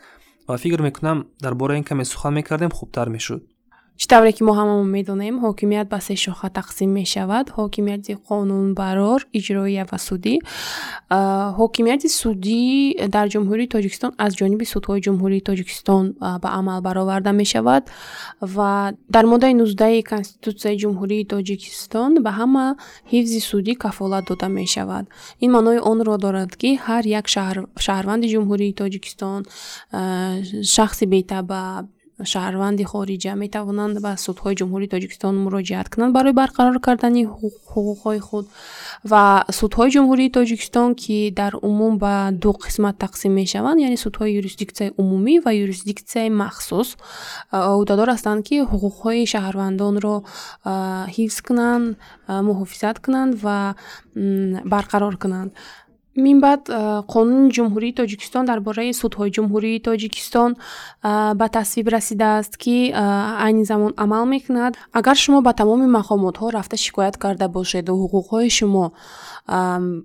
Ва 0.49 0.57
фикр 0.59 0.81
мекунам 0.89 1.19
дар 1.45 1.55
бораи 1.61 1.79
ин 1.81 1.85
каме 1.85 2.05
сухан 2.05 2.33
мекардем 2.35 2.71
хубтар 2.79 3.09
мешуд 3.17 3.43
чӣ 4.01 4.07
тавре 4.13 4.33
ки 4.37 4.43
мо 4.47 4.53
ҳамамон 4.61 4.89
медонем? 4.97 5.35
Ҳокимият 5.45 5.87
ба 5.93 5.99
се 6.07 6.15
шоха 6.25 6.49
тақсим 6.59 6.91
мешавад. 7.01 7.47
Ҳокимияти 7.59 8.13
қонунбарор 8.29 9.21
иҷроия 9.39 9.85
ва 9.91 9.99
судӣ. 10.09 10.35
Ҳокимияти 11.59 12.09
судӣ 12.21 12.63
дар 13.15 13.27
ҷумҳурии 13.35 13.69
тоҷикистон 13.75 14.13
аз 14.25 14.33
ҷониби 14.41 14.65
судҳои 14.75 15.01
ҷумҳурии 15.07 15.43
тоҷикистон 15.49 16.05
ба 16.43 16.49
амал 16.59 16.81
бароварда 16.87 17.33
мешавад 17.43 17.83
ва 18.57 18.71
дар 19.15 19.25
моддаи 19.33 19.55
нуздаи 19.63 20.03
конститутсияи 20.13 20.77
ҷумҳурии 20.83 21.25
тоҷикистон 21.35 22.11
ба 22.25 22.31
ҳама 22.39 22.67
ҳифзи 23.13 23.41
судӣ 23.51 23.73
кафолат 23.85 24.25
дода 24.31 24.49
мешавад. 24.61 25.05
Ин 25.45 25.51
маънои 25.57 25.79
онро 25.93 26.15
дорад 26.25 26.51
ки 26.61 26.71
ҳар 26.87 27.05
як 27.21 27.27
шаҳрванди 27.87 28.27
ҷумҳурии 28.35 28.73
тоҷикистон 28.81 29.41
шахси 30.75 31.05
бетаба 31.15 31.63
шаҳрванди 32.23 32.85
хориҷа 32.93 33.33
метавонанд 33.45 33.95
ба 34.05 34.13
судҳои 34.27 34.55
ҷумҳурии 34.61 34.93
тоҷикистон 34.95 35.35
муроҷиат 35.45 35.87
кунанд 35.93 36.13
барои 36.17 36.39
барқарор 36.43 36.77
кардани 36.87 37.23
ҳуқуқҳои 37.75 38.21
худ. 38.29 38.45
Ва 39.11 39.25
судҳои 39.61 39.91
ҷумҳурии 39.95 40.35
тоҷикистон 40.39 40.91
ки 41.03 41.17
дар 41.41 41.53
умум 41.69 41.93
ба 42.05 42.15
ду 42.43 42.51
қисмат 42.65 42.97
тақсим 43.05 43.33
мешаванд 43.41 43.79
яъне 43.87 43.99
судҳои 44.07 44.37
юрисдиксияи 44.41 44.95
умумӣ 45.03 45.35
ва 45.45 45.51
юрисдиксияи 45.65 46.31
махсус 46.43 46.89
ӯҳдадор 47.53 48.09
ҳастанд 48.15 48.41
ки 48.49 48.57
ҳуқуқҳои 48.71 49.23
шаҳрвандонро 49.33 50.17
ҳифз 51.17 51.39
кунанд 51.47 51.87
муҳофизат 52.49 52.97
кунанд 53.05 53.33
ва 53.45 53.59
барқарор 54.75 55.15
кунанд 55.23 55.51
минбаъд 56.17 56.63
қонуни 57.13 57.51
ҷумҳурии 57.57 57.95
тоҷикистон 58.01 58.45
дар 58.51 58.61
бораи 58.61 58.93
судҳои 59.03 59.31
ҷумҳурии 59.37 59.83
тоҷикистон 59.89 60.51
ба 61.41 61.47
тасвиб 61.57 61.87
расидааст 61.97 62.57
ки 62.57 62.93
айни 63.47 63.65
замон 63.65 63.93
амал 63.97 64.25
мекунад. 64.35 64.73
Агар 64.93 65.17
шумо 65.17 65.43
ба 65.43 65.53
тамоми 65.53 65.87
мақомотҳо 65.99 66.47
рафта 66.57 66.77
шикоят 66.77 67.17
карда 67.17 67.49
бошеду 67.49 67.93
ҳуқуқҳои 68.03 68.49
шумо 68.59 68.93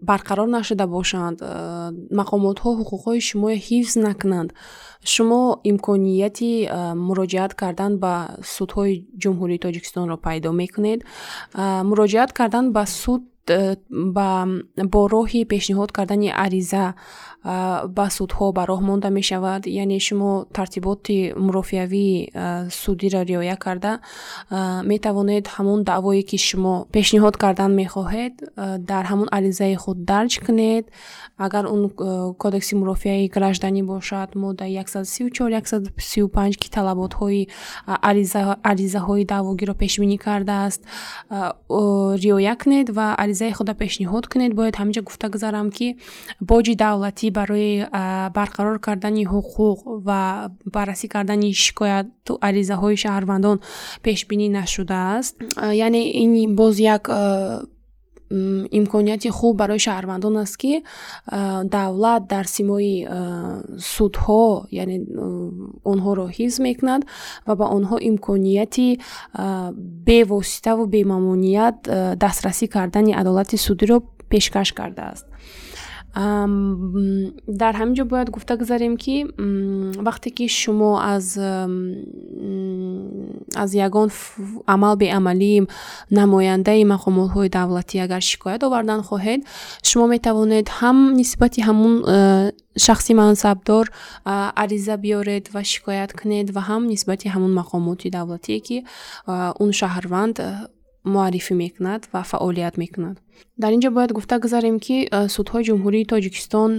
барқарор 0.10 0.48
нашуда 0.58 0.86
бошанд 0.88 1.38
мақомотҳо 2.20 2.70
ҳуқуқҳои 2.80 3.20
шуморо 3.30 3.56
ҳифз 3.68 3.94
накунанд 4.08 4.50
шумо 5.14 5.42
имконияти 5.72 6.52
муроҷиат 7.08 7.54
кардан 7.62 7.92
ба 8.04 8.14
судҳои 8.56 8.94
ҷумҳурии 9.24 9.60
тоҷикистонро 9.66 10.18
пайдо 10.28 10.50
мекунед. 10.62 11.00
Муроҷиат 11.90 12.32
кардан 12.40 12.66
ба 12.76 12.86
суд 12.86 13.22
бо 14.94 15.02
роҳи 15.14 15.42
пешниҳод 15.52 15.92
кардани 15.98 16.30
ариза 16.46 16.86
ба 17.44 18.08
судҳо 18.18 18.52
ба 18.58 18.64
роҳ 18.66 18.82
монда 18.90 19.10
мешавад. 19.10 19.62
Яъне 19.68 20.00
шумо 20.00 20.46
тартиботи 20.54 21.34
мурофиавии 21.38 22.32
судиро 22.70 23.22
риоя 23.24 23.56
карда 23.56 24.00
метавонед 24.84 25.46
ҳамон 25.48 25.84
даъвое 25.84 26.24
ки 26.24 26.38
шумо 26.38 26.88
пешниҳод 26.96 27.36
кардан 27.38 27.72
мехоҳед 27.82 28.34
дар 28.92 29.06
ҳамон 29.12 29.28
аризаи 29.32 29.76
худ 29.76 29.98
дарҷ 30.06 30.34
кунед. 30.46 30.86
Агар 31.38 31.66
он 31.66 31.82
кодекси 32.44 32.76
мурофиаи 32.76 33.28
гражданӣ 33.36 33.84
бошад 33.84 34.36
моддаи 34.36 34.76
134 34.78 35.66
135 35.66 36.58
ки 36.58 36.70
талаботҳои 36.70 37.48
аризаҳои 38.72 39.26
даъвогиро 39.26 39.74
пешбинӣ 39.74 40.18
кардааст 40.18 40.82
риоя 42.24 42.56
кунед 42.62 42.90
ва 42.90 43.16
аризаи 43.24 43.52
худа 43.52 43.74
пешниҳод 43.74 44.28
кунед 44.32 44.52
бояд 44.54 44.76
ҳаминҷа 44.76 45.02
гуфта 45.08 45.30
гузарам 45.30 45.70
ки 45.72 45.88
боҷи 46.42 46.76
давлатӣ 46.76 47.29
барои 47.40 47.86
барқарор 48.38 48.78
кардани 48.88 49.24
ҳуқуқ 49.34 49.80
ва 50.08 50.22
баррасӣ 50.76 51.08
кардани 51.16 51.54
шикояту 51.54 52.34
аризаҳои 52.48 52.98
шаҳрвандон 53.04 53.58
пешбинӣ 54.06 54.48
нашудааст. 54.60 55.36
Яъне 55.86 56.02
ин 56.24 56.56
боз 56.60 56.76
як 56.96 57.04
имконияти 58.32 59.30
хуб 59.30 59.58
барои 59.58 59.80
шаҳрвандон 59.80 60.38
аст 60.38 60.58
ки 60.62 60.84
давлат 61.76 62.28
дар 62.28 62.46
симои 62.46 63.08
судҳо 63.96 64.46
яъне 64.82 64.98
онҳоро 65.92 66.26
ҳифз 66.38 66.56
мекунад 66.68 67.02
ва 67.48 67.54
ба 67.60 67.66
онҳо 67.78 67.98
имконияти 68.10 69.00
бевоситаву 70.08 70.84
бемамоният 70.96 71.78
дастрасӣ 72.24 72.66
кардани 72.76 73.12
адолати 73.22 73.58
судиро 73.58 73.98
пешкаш 74.32 74.70
кардааст 74.80 75.26
дар 76.16 77.74
ҳамин 77.80 77.96
ҷо 77.98 78.06
бояд 78.06 78.30
гуфта 78.30 78.58
гузарем 78.58 78.98
ки 78.98 79.26
вақте 80.08 80.30
ки 80.38 80.48
шумо 80.48 80.92
аз 80.98 81.38
аз 83.56 83.70
ягон 83.74 84.10
амал 84.66 84.96
беамалии 84.96 85.68
намояндаи 86.12 86.84
мақомотҳои 86.94 87.50
давлатӣ 87.50 87.96
агар 88.06 88.22
шикоят 88.22 88.64
овардан 88.64 89.02
хоҳед 89.10 89.42
шумо 89.90 90.06
метавонед 90.16 90.68
ҳам 90.80 90.98
нисбати 91.20 91.62
ҳамун 91.68 91.94
шахси 92.86 93.14
мансабдор 93.14 93.86
ариза 94.64 94.96
биёред 95.04 95.46
ва 95.54 95.64
шикоят 95.64 96.12
кунед 96.20 96.48
ва 96.56 96.62
ҳам 96.70 96.82
нисбати 96.94 97.28
ҳамун 97.34 97.54
мақомоти 97.62 98.10
давлатие 98.18 98.60
ки 98.68 98.78
он 99.64 99.72
шаҳрванд 99.80 100.38
муаррифӣ 101.04 101.54
мекунад 101.54 102.02
ва 102.14 102.24
фаъолият 102.24 102.78
мекунад. 102.78 103.18
Дар 103.58 103.72
ин 103.74 103.82
ҷо 103.82 103.90
бояд 103.92 104.12
гуфта 104.12 104.40
гузарем 104.40 104.80
ки 104.80 105.08
судҳои 105.36 105.64
ҷумҳурии 105.68 106.10
тоҷикистон 106.12 106.72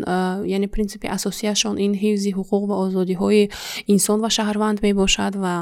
яъне 0.56 0.68
принсипи 0.74 1.06
асосияшон 1.16 1.76
ин 1.87 1.92
ҳифзи 2.02 2.30
ҳуқуқ 2.38 2.62
ва 2.70 2.76
озодиҳои 2.85 3.50
инсон 3.94 4.18
ва 4.20 4.30
шаҳрванд 4.37 4.78
мебошад 4.87 5.35
ва 5.44 5.54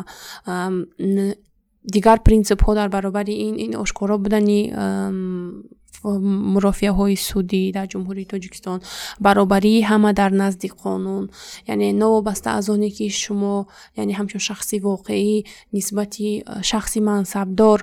дигар 1.95 2.19
принсипҳо 2.27 2.75
дар 2.75 2.89
баробари 2.89 3.35
ин 3.47 3.55
ин 3.65 3.73
ошкоро 3.85 4.19
будани 4.25 4.61
мурофиаҳои 6.55 7.17
судӣ 7.29 7.63
дар 7.77 7.87
ҷумҳурии 7.93 8.31
тоҷикистон. 8.33 8.79
Баробарии 9.25 9.81
ҳама 9.91 10.11
дар 10.21 10.31
назди 10.43 10.69
қонун. 10.83 11.25
Яъне 11.73 11.89
новобаста 11.93 12.49
аз 12.59 12.69
оне 12.75 12.91
ки 12.97 13.07
шумо 13.11 13.67
яъне 14.01 14.13
ҳамчун 14.19 14.41
шахси 14.49 14.77
воқеӣ 14.89 15.45
нисбати 15.77 16.45
шахси 16.71 16.99
мансабдор 17.01 17.79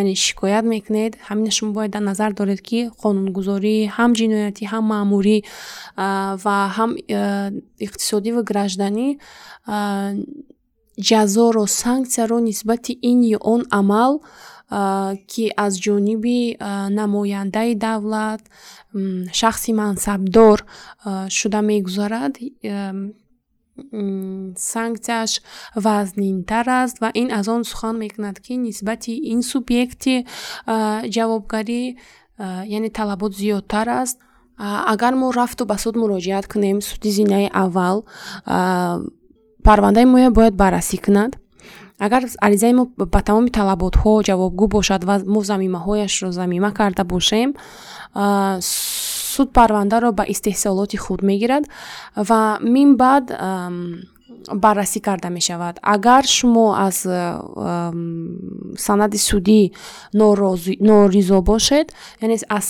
яъне 0.00 0.14
шикоят 0.14 0.64
мекунед 0.74 1.12
ҳамина 1.28 1.50
шумо 1.50 1.72
бояд 1.76 1.90
дар 1.90 2.02
назар 2.10 2.30
доред 2.40 2.60
ки 2.68 2.78
қонунгузорӣ 3.02 3.76
ҳам 3.96 4.10
ҷиноятӣ 4.18 4.64
ҳам 4.72 4.84
маъмурӣ 4.92 5.38
ва 6.44 6.56
ҳам 6.76 6.90
иқтисодӣ 7.86 8.30
ва 8.36 8.42
гражданӣ 8.50 9.08
ҷазоро 11.08 11.64
санксияро 11.82 12.38
нисбати 12.48 12.92
ин 13.10 13.18
ё 13.36 13.38
он 13.54 13.62
амал 13.80 14.12
ки 15.30 15.44
аз 15.56 15.72
ҷониби 15.84 16.56
намояндаи 16.98 17.74
давлат 17.74 18.42
шахси 19.32 19.72
мансабдор 19.72 20.58
шуда 21.28 21.60
мегузарад 21.62 22.34
санксияш 24.56 25.32
вазнинтар 25.84 26.66
аст 26.82 26.96
ва 27.02 27.10
ин 27.14 27.28
аз 27.38 27.48
он 27.48 27.64
сухан 27.64 27.96
мекунад 27.98 28.40
ки 28.40 28.56
нисбати 28.56 29.12
ин 29.32 29.42
субъекти 29.42 30.26
ҷавобгарӣ 31.14 31.82
яъне 32.76 32.90
талабот 32.90 33.32
зиёдтар 33.40 33.88
аст. 34.02 34.18
Агар 34.92 35.14
мо 35.14 35.32
рафту 35.32 35.64
ба 35.64 35.76
суд 35.78 35.94
муроҷиат 35.96 36.46
кунем 36.52 36.78
суди 36.82 37.10
зинаи 37.10 37.50
аввал 37.52 38.04
парвандаи 39.66 40.04
мо 40.04 40.30
бояд 40.30 40.54
баррасӣ 40.54 40.96
кунад 41.04 41.32
агар 41.98 42.22
аризаи 42.40 42.72
мо 42.72 42.84
ба 42.96 43.20
тамоми 43.22 43.50
талаботҳо 43.50 44.22
ҷавобгӯ 44.28 44.66
бошад 44.76 45.04
ва 45.04 45.16
мо 45.34 45.40
замимаҳояшро 45.50 46.30
замима 46.32 46.70
карда 46.72 47.04
бошем 47.04 47.54
суд 49.32 49.48
парвандаро 49.52 50.12
ба 50.12 50.24
истеҳсолоти 50.32 50.96
худ 50.96 51.20
мегирад 51.22 51.64
ва 52.16 52.58
мин 52.62 52.96
баъд 52.96 53.24
баррасӣ 54.54 55.00
карда 55.00 55.28
мешавад. 55.30 55.78
Агар 55.82 56.24
шумо 56.24 56.74
аз 56.86 56.96
санади 58.86 59.18
судӣ 59.18 59.70
норизо 60.88 61.42
бошед 61.42 61.94
яъне 62.22 62.36
аз 62.48 62.66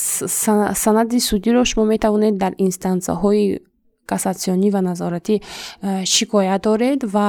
санади 0.84 1.20
судиро 1.20 1.64
шумо 1.64 1.86
метавонед 1.86 2.36
дар 2.38 2.52
инстансияҳои 2.58 3.60
кассатсионӣ 4.06 4.68
ва 4.70 4.80
назоратӣ 4.82 5.40
шикоят 6.04 6.62
доред 6.62 7.04
ва 7.04 7.28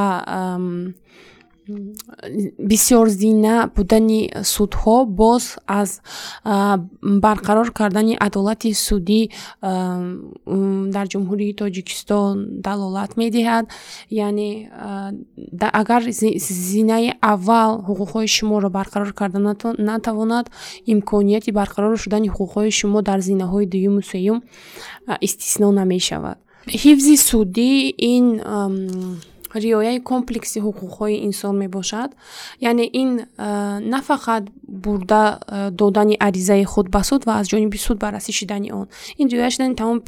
бисёрзина 2.71 3.55
будани 3.75 4.21
судҳо 4.55 5.05
боз 5.05 5.43
аз 5.67 6.01
барқарор 7.25 7.71
кардани 7.79 8.13
адолати 8.27 8.73
судӣ 8.87 9.21
дар 10.95 11.05
ҷумҳурии 11.13 11.53
тоҷикистон 11.61 12.35
далолат 12.67 13.11
медиҳад. 13.21 13.65
Яъне 14.09 14.49
агар 15.81 16.01
зинаи 16.71 17.09
аввал 17.33 17.71
ҳуқуқҳои 17.87 18.27
шуморо 18.37 18.69
барқарор 18.79 19.11
карда 19.19 19.39
натавонад 19.91 20.45
имконияти 20.93 21.51
барқарор 21.59 21.95
шудани 22.03 22.29
ҳуқуқҳои 22.29 22.71
шумо 22.79 22.99
дар 23.09 23.19
зинаҳои 23.29 23.65
дуюму 23.73 24.01
сеюм 24.01 24.37
истисно 25.27 25.67
намешавад. 25.71 26.37
Ҳифзи 26.83 27.15
судӣ 27.29 27.73
ин 28.13 28.25
риояи 29.55 29.99
комплекси 29.99 30.59
ҳуқуқҳои 30.59 31.23
инсон 31.27 31.57
мебошад. 31.57 32.15
Яъне 32.59 32.85
ин 32.93 33.09
на 33.93 33.99
фақат 34.09 34.43
бурда 34.67 35.39
додани 35.71 36.17
аризаи 36.19 36.63
худ 36.63 36.89
ба 36.89 37.03
суд 37.03 37.25
ва 37.25 37.33
аз 37.39 37.47
ҷониби 37.47 37.77
суд 37.77 37.97
баррасӣ 37.99 38.31
шудани 38.31 38.71
он. 38.71 38.87
Ин 39.17 39.27
риоя 39.27 39.49
шудани 39.49 39.75
тамоми 39.75 40.01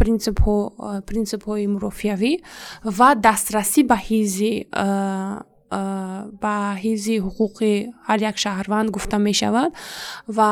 принсипҳои 1.09 1.67
мурофиявӣ 1.67 2.33
ва 2.97 3.15
дастрасӣ 3.15 3.83
ба 3.83 3.97
ҳифзи 4.07 4.53
ба 6.41 6.55
ҳифзи 6.83 7.15
ҳуқуқи 7.25 7.71
ҳар 8.07 8.19
як 8.29 8.37
шаҳрванд 8.43 8.89
гуфта 8.95 9.17
мешавад 9.17 9.71
ва 10.37 10.49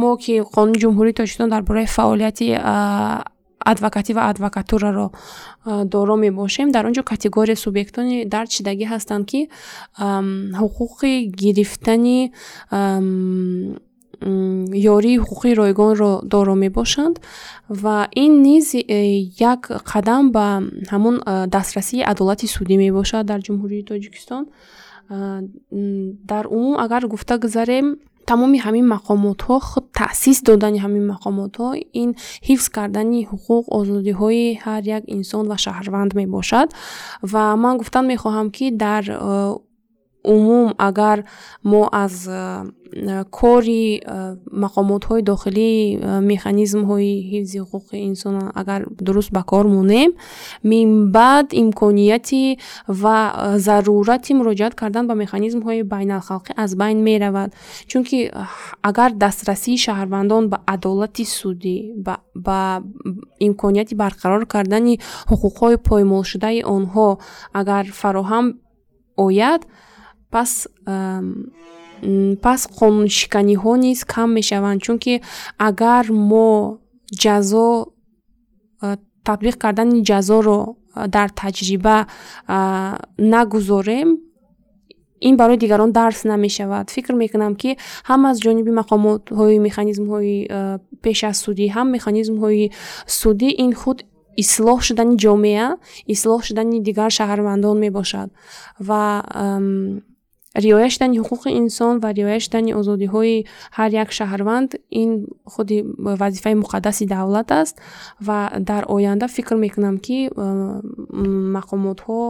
мо 0.00 0.16
ки 0.22 0.34
қонуни 0.54 0.78
ҷумҳурии 0.82 1.18
тоҷикистон 1.18 1.48
дар 1.54 1.62
бораи 1.68 1.86
фаъолияти 1.86 2.48
адвокатӣ 3.72 4.12
ва 4.18 4.22
адвокатураро 4.30 5.06
доро 5.94 6.16
мебошем. 6.24 6.66
Дар 6.74 6.84
он 6.88 6.92
ҷо 6.96 7.02
категория 7.12 7.56
субъектони 7.64 8.16
дардшидагӣ 8.32 8.86
ҳастанд 8.92 9.24
ки 9.30 9.40
ҳуқуқи 10.60 11.12
гирифтани 11.42 12.20
ёрии 14.96 15.20
ҳуқуқи 15.22 15.50
ройгонро 15.60 16.12
доро 16.32 16.54
мебошанд. 16.64 17.16
Ва 17.82 17.96
ин 18.24 18.32
низ 18.46 18.66
як 19.52 19.62
қадам 19.92 20.24
ба 20.36 20.46
ҳамун 20.92 21.16
дастрасии 21.54 22.02
адолати 22.12 22.46
судӣ 22.56 22.76
мебошад 22.84 23.26
дар 23.30 23.40
ҷумҳурии 23.46 23.86
тоҷикистон. 23.90 24.42
Дар 26.30 26.44
умум 26.56 26.74
агар 26.84 27.02
гуфта 27.12 27.34
гузарем 27.44 27.86
тамоми 28.30 28.58
ҳамин 28.66 28.86
мақомотҳо 28.94 29.56
худ 29.68 29.84
таъсис 30.00 30.38
додани 30.48 30.78
ҳамин 30.84 31.04
мақомотҳо 31.12 31.68
ин 32.02 32.10
ҳифз 32.48 32.66
кардани 32.76 33.20
ҳуқуқ 33.30 33.64
озодиҳои 33.78 34.46
ҳар 34.64 34.82
як 34.98 35.02
инсон 35.16 35.44
ва 35.50 35.56
шаҳрванд 35.64 36.10
мебошад. 36.20 36.68
Ва 37.32 37.44
ман 37.62 37.74
гуфтан 37.80 38.04
мехоҳам 38.12 38.48
ки 38.56 38.66
дар 38.84 39.04
умум 40.34 40.68
агар 40.88 41.18
мо 41.70 41.82
аз 41.92 42.14
кори 43.30 44.00
мақомотҳои 44.64 45.22
дохилии 45.22 45.98
механизмҳои 46.32 47.12
ҳифзи 47.32 47.58
ҳуқуқи 47.62 47.96
инсон 48.10 48.34
агар 48.60 48.80
дуруст 49.06 49.30
ба 49.36 49.42
кор 49.50 49.64
монем 49.76 50.10
минбаъд 50.72 51.46
имконияти 51.62 52.58
ва 53.02 53.18
зарурати 53.66 54.32
муроҷиат 54.40 54.74
кардан 54.80 55.04
ба 55.10 55.14
механизмҳои 55.22 55.82
байналхалқӣ 55.92 56.52
аз 56.64 56.70
байн 56.80 56.98
меравад. 57.08 57.50
Чунки 57.90 58.18
агар 58.82 59.10
дастрасии 59.24 59.78
шаҳрвандон 59.86 60.42
ба 60.52 60.58
адолати 60.74 61.24
судӣ 61.38 61.76
ба 62.46 62.58
имконияти 63.48 63.94
барқарор 64.02 64.42
кардани 64.54 64.94
ҳуқуқҳои 65.30 65.76
поймолшудаи 65.88 66.60
онҳо 66.76 67.08
агар 67.60 67.84
фароҳам 68.00 68.46
ояд 69.26 69.62
пас 70.36 70.52
пас 72.44 72.60
қонуншиканиҳо 72.78 73.72
низ 73.84 74.00
кам 74.12 74.28
мешаванд 74.38 74.78
чунки 74.84 75.14
агар 75.68 76.04
мо 76.30 76.50
ҷазо 77.22 77.68
татбиқ 79.26 79.56
кардани 79.64 79.98
ҷазоро 80.10 80.60
дар 81.14 81.28
таҷриба 81.42 81.96
нагузорем 83.32 84.08
ин 85.28 85.34
барои 85.40 85.56
дигарон 85.56 85.90
дарс 85.92 86.24
намешавад. 86.24 86.90
Фикр 86.90 87.12
мекунам 87.22 87.54
ки 87.60 87.70
ҳам 88.08 88.20
аз 88.30 88.36
ҷониби 88.44 88.72
мақомотҳои 88.80 89.58
механизмҳои 89.66 90.36
пеш 91.04 91.18
аз 91.30 91.36
судӣ 91.44 91.66
ҳам 91.76 91.88
механизмҳои 91.96 92.64
судӣ 93.20 93.48
ин 93.64 93.72
худ 93.80 93.98
ислоҳ 94.44 94.78
шудани 94.88 95.14
ҷомеа 95.24 95.68
ислоҳ 96.14 96.40
шудани 96.48 96.76
дигар 96.88 97.10
шаҳрвандон 97.18 97.76
мебошад 97.84 98.28
ва 98.88 99.02
риоя 100.64 100.88
шудани 100.90 101.18
ҳуқуқи 101.20 101.50
инсон 101.62 101.94
ва 102.02 102.08
риоя 102.18 102.40
шудани 102.44 102.72
озодиҳои 102.80 103.36
ҳар 103.76 103.90
як 104.02 104.10
шаҳрванд 104.18 104.70
ин 105.02 105.10
худи 105.52 105.78
вазифаи 106.22 106.54
муқаддаси 106.62 107.04
давлат 107.14 107.48
аст 107.62 107.76
ва 108.26 108.38
дар 108.70 108.82
оянда 108.96 109.26
фикр 109.36 109.54
мекунам 109.64 109.96
ки 110.06 110.18
мақомотҳо 111.56 112.20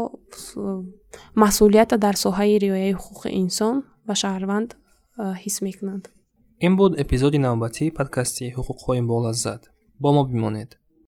масъулията 1.42 1.96
дар 2.04 2.14
соҳаи 2.24 2.58
риояи 2.64 2.94
ҳуқуқи 3.02 3.30
инсон 3.44 3.74
ва 4.08 4.14
шаҳрванд 4.22 4.70
ҳис 5.42 5.56
мекунанд. 5.66 6.04
Ин 6.66 6.72
буд 6.76 6.92
эпизоди 7.04 7.38
навбатии 7.46 7.90
подкасти 7.98 8.44
ҳуқуқҳои 8.56 9.02
болаззат 9.12 9.62
бо 10.02 10.08
мо 10.16 10.22
бимонед 10.32 10.70